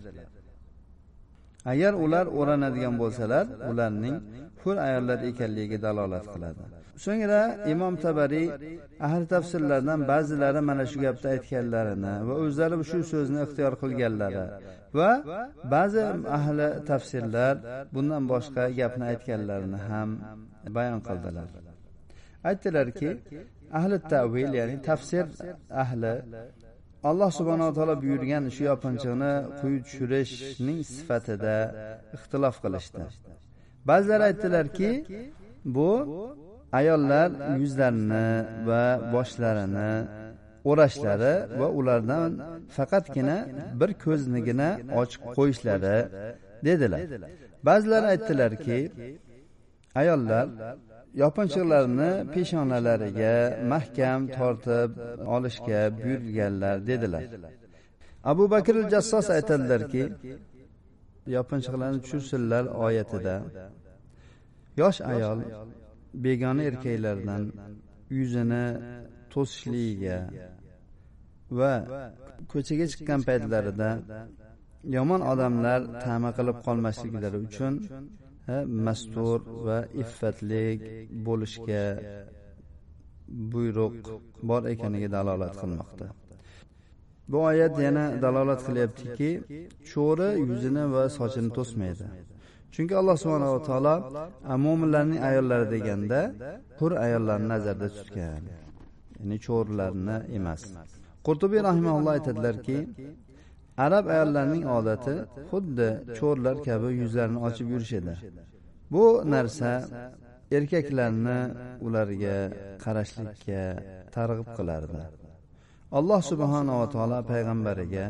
Agar 1.71 1.93
ular 2.05 2.25
o'ranadigan 2.39 2.95
bo'lsalar 3.01 3.45
ularning 3.69 4.17
hur 4.63 4.77
ayollar 4.87 5.19
ekanligiga 5.29 5.77
dalolat 5.85 6.25
qiladi. 6.33 6.63
So'ngra 7.05 7.41
imom 7.73 7.93
tabariy 8.05 8.47
ahli 9.07 9.25
tafsirlardan 9.33 9.99
ba'zilari 10.11 10.61
mana 10.69 10.85
shu 10.91 10.97
gapni 11.05 11.27
aytganlarini 11.35 12.13
va 12.27 12.33
o'zlari 12.43 12.75
shu 12.91 12.99
so'zni 13.13 13.39
ixtiyor 13.45 13.73
qilganlari 13.81 14.45
va 14.99 15.11
ba'zi 15.75 16.01
ahli 16.37 16.67
tafsirlar 16.89 17.55
bundan 17.95 18.23
boshqa 18.33 18.63
gapni 18.79 19.05
aytganlarini 19.11 19.79
ham 19.89 20.09
bayon 20.77 20.99
qildilar. 21.07 21.47
Aytdilarki 22.49 23.09
ahli 23.79 23.97
tavil 24.13 24.51
ya'ni 24.59 24.77
tafsir 24.89 25.25
ahli 25.83 26.13
alloh 27.09 27.29
subhanava 27.39 27.71
taolo 27.77 27.95
buyurgan 28.03 28.43
shu 28.55 28.63
yopinchiqni 28.71 29.33
quyi 29.59 29.77
tushirishning 29.85 30.79
sifatida 30.95 31.55
ixtilof 32.15 32.55
qilishdi. 32.63 33.03
Ba'zilar 33.89 34.21
aytdilarki 34.29 34.91
bu 35.65 35.91
ayollar 36.79 37.29
yuzlarini 37.61 38.27
va 38.67 38.83
boshlarini 39.13 39.91
o'rashlari 40.69 41.33
va 41.59 41.67
ulardan 41.79 42.31
faqatgina 42.75 43.37
bir 43.79 43.91
ko'znigina 44.03 44.69
ochib 45.01 45.23
qo'yishlari 45.37 45.97
dedilar. 46.67 47.01
Ba'zilar 47.67 48.03
aytdilarki 48.13 48.79
ayollar 50.01 50.47
yopinchiqlarni 51.21 52.11
peshonalariga 52.33 53.35
mahkam 53.73 54.21
tortib 54.37 54.91
olishga 55.35 55.81
buyurilganlar 55.97 56.75
dedilar. 56.89 57.23
Abu 58.31 58.43
bakr 58.53 58.75
jassos 58.93 59.27
aytadilarki 59.37 60.03
yopinchiqlarni 61.35 61.99
tushirsinlar 62.03 62.63
oyatida. 62.85 63.35
Yosh 64.81 64.99
ayol 65.13 65.39
begona 66.23 66.63
erkaklardan 66.69 67.43
yuzini 68.17 68.65
to'sishligiga 69.33 70.17
va 71.59 71.73
ko'chaga 72.51 72.85
chiqqan 72.91 73.21
paytlarida 73.27 73.89
yomon 74.95 75.21
odamlar 75.31 75.79
tama 76.05 76.29
qilib 76.37 76.57
qolmasliklari 76.65 77.37
uchun 77.47 77.73
mastur 78.85 79.39
va 79.67 79.77
iffatlik 80.03 80.79
bo'lishga 81.25 81.85
buyruq 83.53 83.95
bor 84.49 84.61
ekaniga 84.73 85.09
dalolat 85.15 85.53
qilmoqda. 85.61 86.05
Bu 87.33 87.39
oyat 87.49 87.75
yana 87.85 88.05
dalolat 88.23 88.61
qilyaptiki 88.67 89.29
cho'ri 89.91 90.29
yuzini 90.49 90.83
va 90.93 91.03
sochini 91.17 91.49
to'smaydi. 91.57 92.05
Chunki 92.73 92.93
alloh 93.01 93.15
subhanava 93.23 93.59
taolo 93.69 93.95
mo'minlarning 94.65 95.19
ayollari 95.29 95.67
deganda 95.75 96.19
hur 96.79 96.91
ayollarni 97.05 97.47
nazarda 97.53 97.87
tutgan 97.97 98.43
ya'ni 99.19 99.37
cho'rilarni 99.45 100.17
emas. 100.37 100.61
Qurtubiy 101.27 101.61
rahimaulloh 101.69 102.11
aytadilarki 102.17 102.77
arab 103.85 104.05
ayollarining 104.15 104.63
odati 104.77 105.15
xuddi 105.51 105.89
cho'rlar 106.19 106.55
kabi 106.67 106.89
yuzlarini 107.01 107.39
ochib 107.47 107.67
yurish 107.73 107.93
edi 107.99 108.13
bu 108.93 109.05
narsa 109.33 109.71
erkaklarni 110.57 111.39
ularga 111.85 112.37
qarashlikka 112.83 113.61
targ'ib 114.15 114.49
qilardi. 114.57 115.01
Alloh 115.97 116.21
subhanava 116.31 116.85
taolo 116.93 117.19
payg'ambariga 117.31 118.05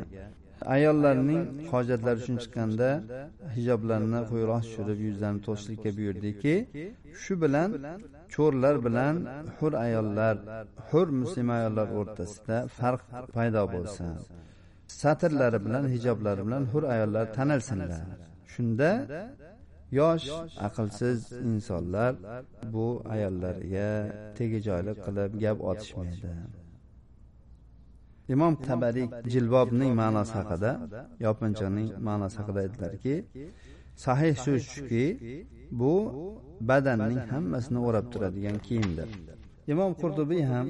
ayollarning 0.75 1.43
hojatlari 1.71 2.17
uchun 2.23 2.37
chiqqanda 2.43 2.89
hijoblarni 3.55 4.19
quyiroq 4.31 4.61
tushirib 4.65 4.99
yuzlarini 5.07 5.41
to'sishlikka 5.47 5.89
buyurdiki 5.97 6.55
shu 7.21 7.33
bilan 7.43 7.69
cho'rlar 8.33 8.75
bilan 8.85 9.15
hur 9.57 9.73
ayollar 9.85 10.35
hur 10.89 11.07
muslim 11.21 11.47
ayollar 11.57 11.87
o'rtasida 11.99 12.57
farq 12.77 13.01
paydo 13.35 13.63
bo'lsin. 13.75 14.09
Satrlari 15.01 15.59
bilan 15.65 15.85
hijoblari 15.93 16.41
bilan 16.47 16.63
hur 16.71 16.83
ayollar 16.93 17.25
tanilsinlar. 17.37 18.03
Shunda 18.53 18.91
yosh 19.99 20.27
aqlsiz 20.67 21.19
insonlar 21.49 22.11
bu 22.73 22.87
ayollarga 23.15 23.89
tegajoylik 24.37 24.97
qilib 25.05 25.31
gap 25.43 25.57
otishmaydi. 25.69 26.29
Imom 28.33 28.53
tabariy 28.67 29.07
jilbobning 29.33 29.91
ma'nosi 30.01 30.33
haqida 30.39 30.71
yopinchiqning 31.25 31.89
ma'nosi 32.07 32.35
haqida 32.41 32.59
aytdilarki 32.65 33.15
sahih 34.05 34.35
so'z 34.45 34.63
shuki 34.73 35.05
bu 35.81 35.93
badanning 36.69 37.21
hammasini 37.31 37.79
o'rab 37.87 38.05
turadigan 38.13 38.57
kiyimdir. 38.67 39.09
imom 39.73 39.91
qurtubiy 40.01 40.43
ham 40.51 40.67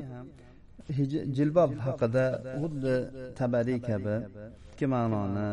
jilbob 1.38 1.72
haqida 1.86 2.26
xuddi 2.62 2.96
tabariy 3.40 3.80
kabi 3.90 4.16
ikki 4.72 4.86
ma'noni 4.96 5.50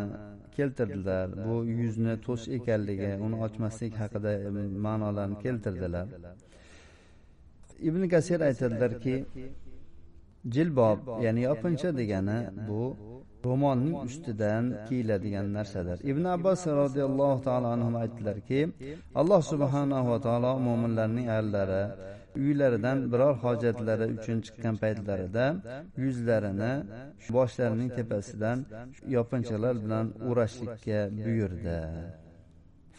keltirdilar. 0.57 1.27
bu 1.47 1.55
yuzni 1.81 2.15
to's 2.27 2.43
ekanligi 2.57 3.13
uni 3.27 3.37
ochmaslik 3.47 3.95
haqida 4.03 4.33
ma'nolarni 4.87 5.37
keltirdilar. 5.45 6.07
ibn 7.89 8.03
kasir 8.13 8.41
aytadilarki 8.49 9.15
jilbob 10.55 10.99
ya'ni 11.25 11.41
yopincha 11.49 11.91
degani 12.01 12.39
bu 12.69 12.83
ro'molning 13.45 13.97
ustidan 14.07 14.65
kiyiladigan 14.89 15.47
narsadir. 15.57 15.99
ibn 16.11 16.25
abbos 16.37 16.61
roziyallohu 16.81 17.39
taolo 17.47 17.69
anhu 17.77 17.91
aytdilarki 18.03 18.61
alloh 19.21 19.41
subhanahu 19.53 20.07
va 20.13 20.19
taolo 20.27 20.53
mo'minlarning 20.67 21.27
ayollari 21.35 21.85
uylaridan 22.43 22.99
biror 23.13 23.35
hojatlari 23.45 24.07
uchun 24.17 24.39
chiqqan 24.47 24.75
paytlarida 24.83 25.47
yuzlarini 26.05 26.73
boshlarining 27.37 27.91
tepasidan 27.99 28.59
yopinchiqlar 29.17 29.75
bilan 29.85 30.07
o'rashlikka 30.29 31.01
buyurdi. 31.25 31.81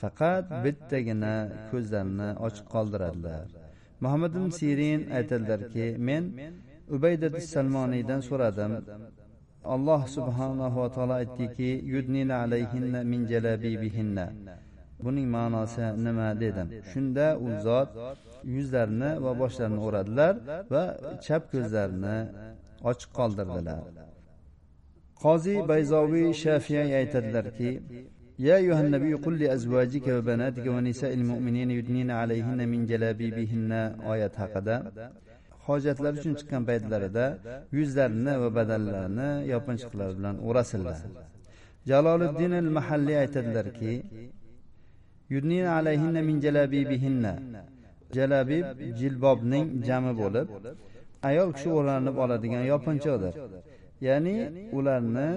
faqat 0.01 0.45
bittagina 0.63 1.35
ko'zlarini 1.71 2.29
ochiq 2.45 2.65
qoldiradilar. 2.75 3.45
muhammad 4.03 4.31
ibn 4.39 4.49
sirin 4.59 5.01
aytadilarki 5.17 5.85
men 6.07 6.23
ubaydat 6.96 7.34
salmoniydan 7.54 8.20
so'radim 8.28 8.72
alloh 9.74 10.00
subhanahu 10.16 10.76
va 10.82 10.88
taolo 10.96 11.14
aytdiki 11.22 11.70
yudnina 11.94 12.34
alayhinna 12.44 13.00
min 13.12 13.20
jalabibihinna 13.32 14.26
buning 15.04 15.26
ma'nosi 15.36 15.86
nima 16.06 16.28
dedim 16.42 16.68
shunda 16.92 17.26
u 17.46 17.48
zot 17.66 17.90
yuzlarini 18.54 19.10
va 19.24 19.32
boshlarini 19.42 19.80
o'radilar 19.86 20.34
va 20.72 20.84
chap 21.24 21.42
ko'zlarini 21.52 22.16
ochiq 22.90 23.10
qoldirdilar 23.18 23.80
qozi 25.24 25.54
bayzoviy 25.70 26.28
shafiyay 26.44 26.88
aytadilarki 27.00 27.72
يا 28.48 28.56
أيها 28.62 28.80
النبي 28.86 29.12
قل 29.24 29.34
لأزواجك 29.42 30.06
وبناتك 30.16 30.66
ونساء 30.74 31.12
المؤمنين 31.20 31.70
يدنين 31.78 32.10
عليهن 32.20 32.60
من 32.72 32.80
جلابيبهن 32.90 33.72
oyat 34.12 34.34
haqida 34.42 34.76
hojatlar 35.67 36.11
uchun 36.19 36.33
chiqqan 36.39 36.63
paytlarida 36.69 37.25
yuzlarini 37.77 38.33
va 38.41 38.49
badanlarini 38.57 39.29
yopinchiqlar 39.53 40.09
bilan 40.17 40.35
o'rasinlar 40.47 40.97
jaloliddin 41.89 42.51
al 42.61 42.69
mahalliy 42.77 43.17
aytadilarki 43.23 43.93
yudnin 45.33 45.65
alayhinna 45.65 46.21
min 46.29 46.37
jalabibihinna. 46.45 47.33
Jalabib 48.17 48.65
jilbobning 48.99 49.67
jami 49.87 50.13
bo'lib 50.21 50.47
ayol 51.29 51.49
kishi 51.55 51.69
o'ranib 51.79 52.15
oladigan 52.23 52.63
yopinchoqdir. 52.73 53.33
Ya'ni 54.07 54.35
ularni 54.77 55.29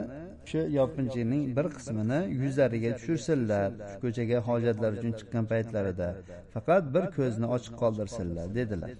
shu 0.50 0.60
yopinchiqning 0.78 1.42
bir 1.56 1.66
qismini 1.76 2.20
yuzlariga 2.42 2.90
tushirsinlar 2.98 3.68
shu 3.90 3.96
ko'chaga 4.04 4.38
hojatlar 4.48 4.90
uchun 4.98 5.12
chiqqan 5.18 5.44
paytlarida 5.52 6.08
faqat 6.54 6.84
bir 6.94 7.04
ko'zni 7.16 7.46
ochiq 7.56 7.74
qoldirsinlar 7.82 8.46
dedilar. 8.58 8.90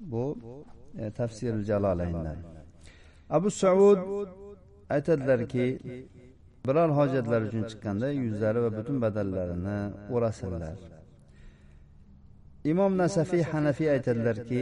Bu 0.00 0.38
e, 0.98 1.10
tafsiri 1.10 1.64
jalolayndan 1.64 2.36
abu 3.30 3.50
saud 3.50 3.98
aytadilarki 4.94 5.66
biror 6.66 6.90
hojatlar 6.98 7.40
uchun 7.48 7.64
chiqqanda 7.70 8.08
yuzlari 8.24 8.60
va 8.64 8.70
butun 8.78 8.96
badanlarini 9.04 9.78
o'rasinlar. 10.14 10.76
Imom 12.72 12.92
nasafiy 13.02 13.42
hanafiy 13.52 13.88
aytadilarki 13.96 14.60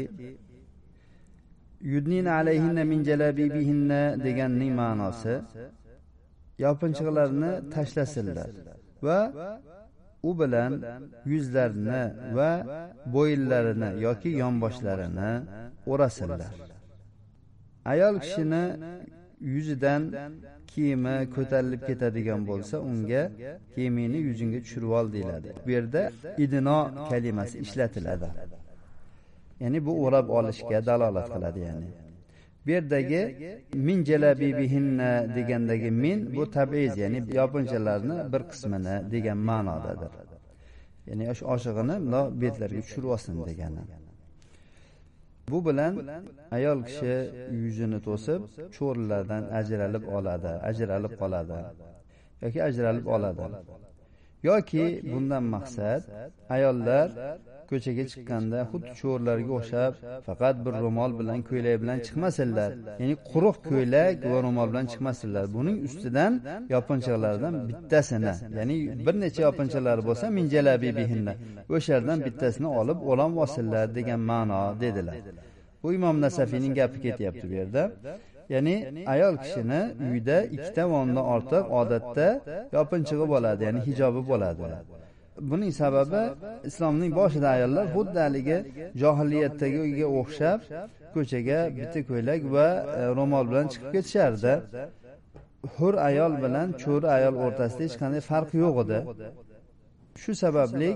yudnin 1.92 2.26
alayhinna 2.38 2.84
min 2.92 3.00
jalabibihinna 3.08 4.00
deganning 4.24 4.72
ma'nosi 4.80 5.34
yopinchiqlarni 6.64 7.52
tashlasinlar 7.74 8.50
va 9.06 9.18
u 10.28 10.30
bilan 10.40 10.72
yuzlarini 11.32 12.02
va 12.36 12.50
bo'yinlarini 13.14 13.90
yoki 14.06 14.30
yonboshlarini 14.42 15.32
o'rasinlar. 15.92 16.52
Ayol 17.92 18.14
kishini 18.24 18.64
yuzidan 19.54 20.02
kiyimi 20.72 21.16
ko'tarilib 21.36 21.82
ketadigan 21.88 22.40
bo'lsa 22.50 22.76
unga 22.90 23.22
kiyimingni 23.74 24.18
yuzingga 24.28 24.58
tushirib 24.64 24.92
ol 24.98 25.06
deyiladi. 25.14 25.48
Bu 25.64 25.70
yerda 25.76 26.02
idino 26.44 26.78
kalimasi 27.10 27.56
ishlatiladi. 27.64 28.28
Ya'ni 29.62 29.78
bu 29.86 29.92
o'rab 30.04 30.26
olishga 30.38 30.78
dalolat 30.86 31.28
qiladi 31.34 31.60
ya'ni. 31.68 31.88
Bu 32.66 32.70
yerdagi 32.70 33.22
min 33.74 34.04
jalabibihinna 34.04 35.10
degandagi 35.36 35.90
min 36.04 36.18
bu 36.36 36.50
tabiz 36.50 36.92
ya'ni 37.02 37.18
yopinchalarni 37.40 38.16
bir 38.32 38.42
qismini 38.50 38.96
degan 39.12 39.38
ma'nodadir. 39.48 40.12
Ya'ni 41.08 41.24
shu 41.38 41.44
oshig'ini 41.54 41.96
bundoq 42.02 42.26
betlarga 42.42 42.80
tushirib 42.86 43.08
olsin 43.14 43.34
degani. 43.48 43.82
Bu 45.50 45.58
bilan 45.66 45.94
ayol 46.56 46.80
kishi 46.88 47.14
yuzini 47.62 47.98
to'sib 48.08 48.42
cho'rilardan 48.76 49.42
ajralib 49.60 50.04
oladi 50.16 50.52
ajralib 50.70 51.12
qoladi 51.20 51.58
yoki 52.42 52.58
ajralib 52.68 53.06
oladi. 53.14 53.44
Yoki 54.50 54.84
bundan 55.12 55.44
maqsad 55.54 56.02
ayollar 56.54 57.08
ko'chaga 57.72 58.04
chiqqanda 58.12 58.58
xuddi 58.70 58.90
cho'rlarga 59.00 59.52
o'xshab 59.58 59.92
faqat 60.28 60.56
bir 60.64 60.74
ro'mol 60.84 61.10
bilan 61.20 61.38
ko'ylak 61.48 61.76
bilan 61.82 61.98
chiqmasinlar. 62.06 62.70
ya'ni 63.00 63.14
quruq 63.30 63.56
ko'ylak 63.70 64.14
va 64.30 64.38
ro'mol 64.46 64.68
bilan 64.72 64.86
chiqmasinlar. 64.92 65.44
Buning 65.56 65.76
ustidan 65.86 66.32
yopinchiqlardan 66.74 67.54
bittasini 67.68 68.32
ya'ni 68.58 68.76
bir 69.06 69.14
necha 69.24 69.40
yopinchiqlar 69.48 69.98
bo'lsa 70.08 70.26
minjalabibihinna 70.38 71.32
o'shalardan 71.74 72.18
bittasini 72.26 72.68
olib 72.80 72.98
olam 73.12 73.32
olsinlar 73.42 73.84
degan 73.96 74.20
ma'no 74.30 74.60
dedilar. 74.84 75.18
bu 75.82 75.92
imom 75.92 76.20
nasafiyning 76.20 76.74
gapi 76.74 76.98
ketyapti 77.06 77.50
bu 77.50 77.54
yerda. 77.60 77.82
Ya'ni 78.54 78.76
ayol 79.14 79.36
kishini 79.42 79.80
uyda 80.10 80.36
ikkita 80.56 80.82
va 80.90 80.96
undan 81.04 81.24
ortiq 81.34 81.64
odatda 81.80 82.26
yopinchig'i 82.76 83.26
bo'ladi 83.32 83.60
ya'ni 83.68 83.80
hijobi 83.86 84.22
bo'ladi 84.30 84.62
buning 85.40 85.72
sababi 85.72 86.22
islomning 86.64 87.14
boshida 87.20 87.48
ayollar 87.48 87.86
xuddi 87.94 88.18
haligi 88.26 88.58
johiliyatdagiga 89.02 90.06
o'xshab 90.20 90.60
ko'chaga 91.14 91.60
bitta 91.78 92.00
ko'ylak 92.10 92.42
va 92.54 92.66
e, 92.98 93.02
ro'mol 93.18 93.44
bilan 93.50 93.66
chiqib 93.72 93.90
ketishardi. 93.96 94.54
Hur 95.76 95.94
ayol 96.08 96.32
bilan 96.44 96.68
cho'ri 96.82 97.08
ayol 97.18 97.34
o'rtasida 97.44 97.82
hech 97.86 97.96
qanday 98.02 98.22
farq 98.30 98.50
yo'q 98.62 98.76
edi. 98.84 98.98
Shu 100.22 100.32
sababli 100.44 100.90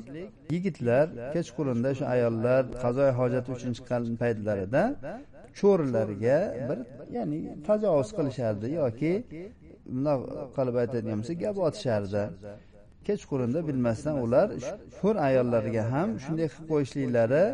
yigitlar 0.55 1.07
kechqurunda 1.35 1.91
shu 1.99 2.05
ayollar 2.15 2.63
qazoy 2.85 3.11
hojati 3.19 3.49
uchun 3.57 3.73
chiqqan 3.77 4.03
paytlarida 4.23 4.83
cho'rilarga 5.59 6.39
bir 6.69 6.79
ya'ni 7.17 7.39
tajovuz 7.69 8.11
qilishardi 8.19 8.67
yoki 8.81 9.13
bundoq 9.91 10.21
qilib 10.57 10.77
aytadigan 10.83 11.19
bo'lsak 11.21 11.39
gap 11.45 11.57
otishardi. 11.69 12.25
Kechqurunda 13.09 13.61
bilmasdan 13.69 14.17
ular 14.25 14.49
hur 15.01 15.15
ayollarga 15.29 15.83
ham 15.93 16.09
shunday 16.25 16.49
qilib 16.53 16.67
qo'yishliklari 16.73 17.45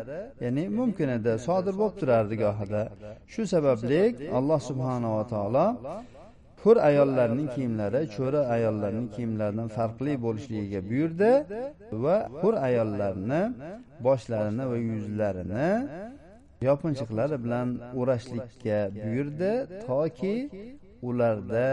ya'ni 0.45 0.63
mumkin 0.79 1.09
edi 1.17 1.33
sodir 1.47 1.73
bo'lib 1.81 1.95
turardi 2.01 2.35
gohida 2.43 2.81
shu 3.33 3.41
sababli 3.53 4.01
alloh 4.37 4.59
subhanava 4.69 5.23
taolo 5.33 5.67
hur 6.63 6.77
ayollarning 6.89 7.49
kiyimlari 7.55 8.01
cho'ri 8.15 8.41
ayollarning 8.55 9.07
kiyimlaridan 9.15 9.69
farqli 9.77 10.13
bo'lishligiga 10.25 10.81
buyurdi 10.89 11.31
va 12.03 12.15
hur 12.41 12.53
ayollarni 12.67 13.41
boshlarini 14.05 14.63
va 14.71 14.77
yuzlarini 14.89 15.69
yopinchiqlari 16.67 17.37
bilan 17.45 17.67
o'rashlikka 17.99 18.79
buyurdi 19.03 19.51
toki 19.87 20.35
ularda 21.09 21.67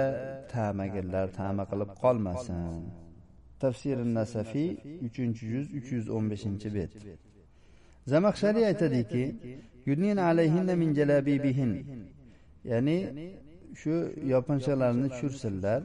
tamagirlar 0.53 1.27
tama 1.39 1.65
qilib 1.71 1.91
qolmasin. 2.03 2.57
Yuz 5.53 5.67
uch 5.79 5.89
yuz 5.95 6.07
o'n 6.17 6.25
beshinchi 6.33 6.69
bet 6.77 6.93
zamaxshariy 8.13 8.65
aytadiki 8.71 9.25
yudnin 9.89 10.17
alayhinna 10.17 10.75
min 10.83 10.91
jalabibihin 10.99 11.73
ya'ni 12.71 12.99
shu 13.81 13.95
yopinchiqlarini 14.33 15.09
tushirsinlar 15.13 15.81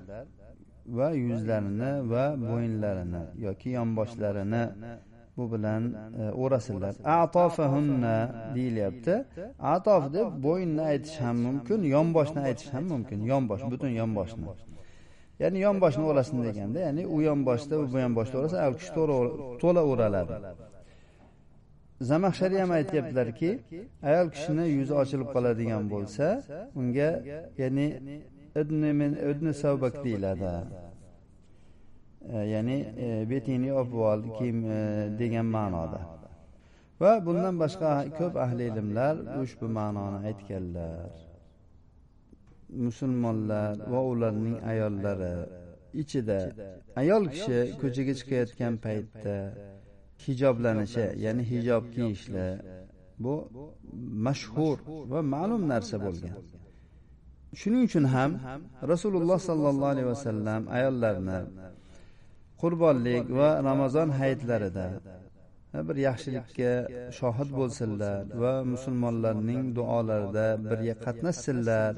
va 0.97 1.07
yuzlarini 1.25 1.91
va 2.11 2.25
bo'yinlarini 2.49 3.23
yoki 3.45 3.69
yonboshlarini 3.77 4.63
bu 5.37 5.51
bilan 5.51 5.83
e, 5.93 6.31
o'rasinlar. 6.31 6.95
Atofahunna 7.03 8.15
deyilyapti. 8.55 9.25
Atof 9.59 10.13
deb 10.13 10.27
bo'yinni 10.43 10.81
aytish 10.81 11.17
ham 11.21 11.37
mumkin 11.47 11.83
yonboshni 11.95 12.39
aytish 12.39 12.73
ham 12.73 12.85
mumkin. 12.93 13.19
Yonbosh 13.31 13.63
butun 13.71 13.91
yonboshni 14.01 14.45
ya'ni 15.41 15.59
yonboshni 15.67 16.03
o'rasin 16.11 16.37
deganda 16.47 16.79
ya'ni 16.87 17.03
u 17.15 17.17
yonboshda 17.29 17.73
bu 17.93 17.97
yonboshda 18.05 18.35
o'rasa 18.39 18.55
ayol 18.63 18.75
kishi 18.79 18.91
to'la 19.61 19.81
o'raladi. 19.91 20.35
Zamaxshariy 22.09 22.59
ham 22.63 22.71
aytyaptilarki 22.79 23.49
ayol 24.09 24.29
kishini 24.35 24.65
yuzi 24.77 24.93
ochilib 25.01 25.29
qoladigan 25.35 25.83
bo'lsa 25.93 26.25
unga 26.79 27.09
ya'ni 27.61 27.87
ibn 29.31 29.51
savbak 29.61 30.03
deyiladi. 30.05 30.51
E, 32.33 32.37
ya'ni 32.53 32.77
betini 32.85 33.29
betingni 33.31 33.67
yopib 33.75 33.99
ol 34.11 34.21
kiyim 34.37 34.59
e, 34.77 34.79
degan 35.19 35.47
ma'noda. 35.57 36.01
Va 37.01 37.11
bundan 37.25 37.55
boshqa 37.63 37.91
ko'p 38.19 38.35
ahli 38.45 38.63
ilmlar 38.71 39.15
ushbu 39.43 39.67
ma'noni 39.77 40.19
aytganlar. 40.29 41.24
Musulmonlar 42.87 43.71
va 43.91 43.99
ularning 44.11 44.57
ayollari 44.71 45.35
ichida 46.01 46.39
ayol 47.01 47.23
kishi 47.33 47.57
ko'chaga 47.81 48.13
chiqayotgan 48.19 48.73
paytda 48.85 49.35
hijoblanishi 50.25 51.05
ya'ni 51.25 51.43
hijob 51.51 51.83
kiyishli 51.95 52.47
bu 53.23 53.35
mashhur 54.27 54.77
va 55.11 55.19
ma'lum 55.33 55.61
narsa 55.73 55.95
bo'lgan. 56.05 56.35
Shuning 57.59 57.83
uchun 57.87 58.05
ham 58.15 58.31
rasululloh 58.91 59.39
sollallohu 59.49 59.91
alayhi 59.95 60.09
vasallam 60.13 60.61
ayollarni 60.77 61.39
qurbonlik 62.61 63.25
va 63.39 63.49
ramazon 63.69 64.09
hayitlarida 64.19 64.87
bir 65.87 65.97
yaxshilikka 66.07 66.71
shohid 67.19 67.49
bo'lsinlar 67.59 68.19
va 68.43 68.53
musulmonlarning 68.73 69.63
duolarida 69.77 70.47
birga 70.69 70.95
qatnashsinlar 71.05 71.91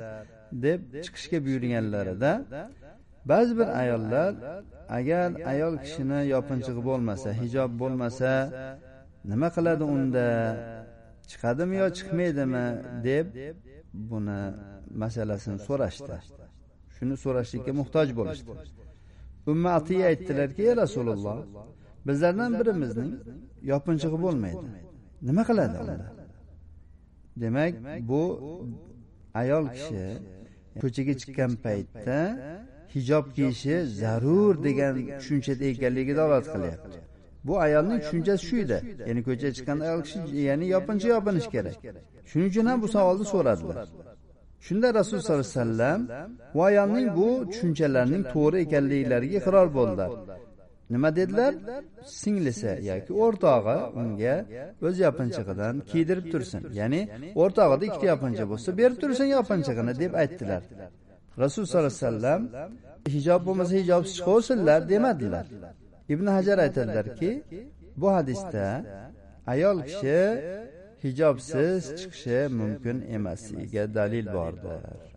deb 0.52 0.82
chiqishga 1.04 1.38
buyurganlarida 1.46 2.32
ba'zi 3.32 3.54
bir 3.60 3.68
ayollar 3.82 4.32
agar 4.98 5.28
ayol 5.54 5.76
kishini 5.84 6.20
yopinchig'i 6.34 6.82
bo'lmasa 6.90 7.30
hijob 7.42 7.72
bo'lmasa 7.82 8.32
nima 9.32 9.48
qiladi 9.56 9.84
unda? 9.96 10.28
Chiqadimi 11.30 11.76
yo 11.84 11.88
chiqmaydimi? 11.98 12.66
deb 13.08 13.28
buni 14.10 14.40
masalasini 15.02 15.60
so'rashdi. 15.68 16.18
Shuni 16.96 17.16
so'rashlikka 17.24 17.72
muhtoj 17.80 18.08
bo'lishdi. 18.20 18.52
Umma 19.52 19.70
atiya 19.80 20.06
aytdilarki 20.12 20.62
ey 20.70 20.74
rasululloh 20.84 21.38
bizlardan 22.08 22.52
birimizning 22.60 23.12
yopinchig'i 23.72 24.18
bo'lmaydi. 24.26 24.66
Nima 25.28 25.44
qiladi 25.50 25.76
unda? 25.84 26.08
Demak 27.42 27.74
bu 28.10 28.24
ayol 29.42 29.66
kishi 29.76 30.06
ko'chaga 30.84 31.14
chiqqan 31.22 31.52
paytda 31.66 32.20
hijob 32.96 33.26
kiyishi 33.36 33.76
zarur 34.02 34.54
degan 34.68 34.94
tushunchada 35.20 35.66
ekanligiga 35.74 36.16
dalolat 36.20 36.48
qilyapti. 36.54 36.98
bu 37.48 37.54
ayolning 37.66 38.00
tushunchasi 38.04 38.44
shu 38.50 38.56
edi 38.66 38.78
ya'ni 39.10 39.22
ko'chaga 39.28 39.52
chiqqan 39.58 39.78
ayol 39.86 40.02
kishi 40.06 40.20
ya'ni 40.50 40.66
yopincha 40.76 41.08
yopinish 41.16 41.48
kerak. 41.56 41.76
shuning 42.30 42.48
uchun 42.52 42.66
ham 42.70 42.78
bu 42.84 42.88
savolni 42.96 43.26
so'radilar. 43.34 43.78
shunda 44.68 44.88
rasululloh 45.00 45.26
sollallohu 45.28 45.48
alayhi 45.48 45.58
vasallam 45.60 46.00
bu 46.54 46.60
ayolning 46.70 47.08
bu 47.18 47.30
tushunchalarining 47.52 48.24
to'g'ri 48.34 48.58
ekanliklariga 48.66 49.36
iqror 49.42 49.68
bo'ldilar 49.78 50.12
nima 50.94 51.16
dedilar? 51.16 51.54
Singlisi 52.06 52.72
yoki 52.90 53.12
o'rtog'i 53.24 53.78
unga 54.02 54.36
o'z 54.88 54.96
yopinchig'idan 55.06 55.76
kiydirib 55.92 56.26
tursin. 56.34 56.62
Ya'ni 56.80 57.02
o'rtog'ida 57.42 57.84
ikkita 57.90 58.08
yopinchiq 58.14 58.48
bo'lsa 58.52 58.70
berib 58.80 58.98
tursin 59.04 59.28
yopinchig'ini 59.38 59.94
deb 60.04 60.14
aytdilar. 60.22 60.64
Rasululloh 61.44 61.70
sollallohu 61.70 61.94
alayhi 61.94 62.06
vasallam 62.06 62.42
hijob 63.16 63.42
bo'lmasa 63.48 63.74
hijobsiz 63.82 64.14
chiqaversinlar 64.18 64.80
demadilar. 64.94 65.46
Ibn 66.14 66.28
hajar 66.38 66.58
aytadilarki 66.66 67.32
bu 68.02 68.08
hadisda 68.18 68.66
ayol 69.54 69.78
kishi 69.90 70.20
hijobsiz 71.04 71.82
chiqishi 72.00 72.40
mumkin 72.60 72.98
emasligiga 73.18 73.84
dalil 73.98 74.28
bordir. 74.38 75.17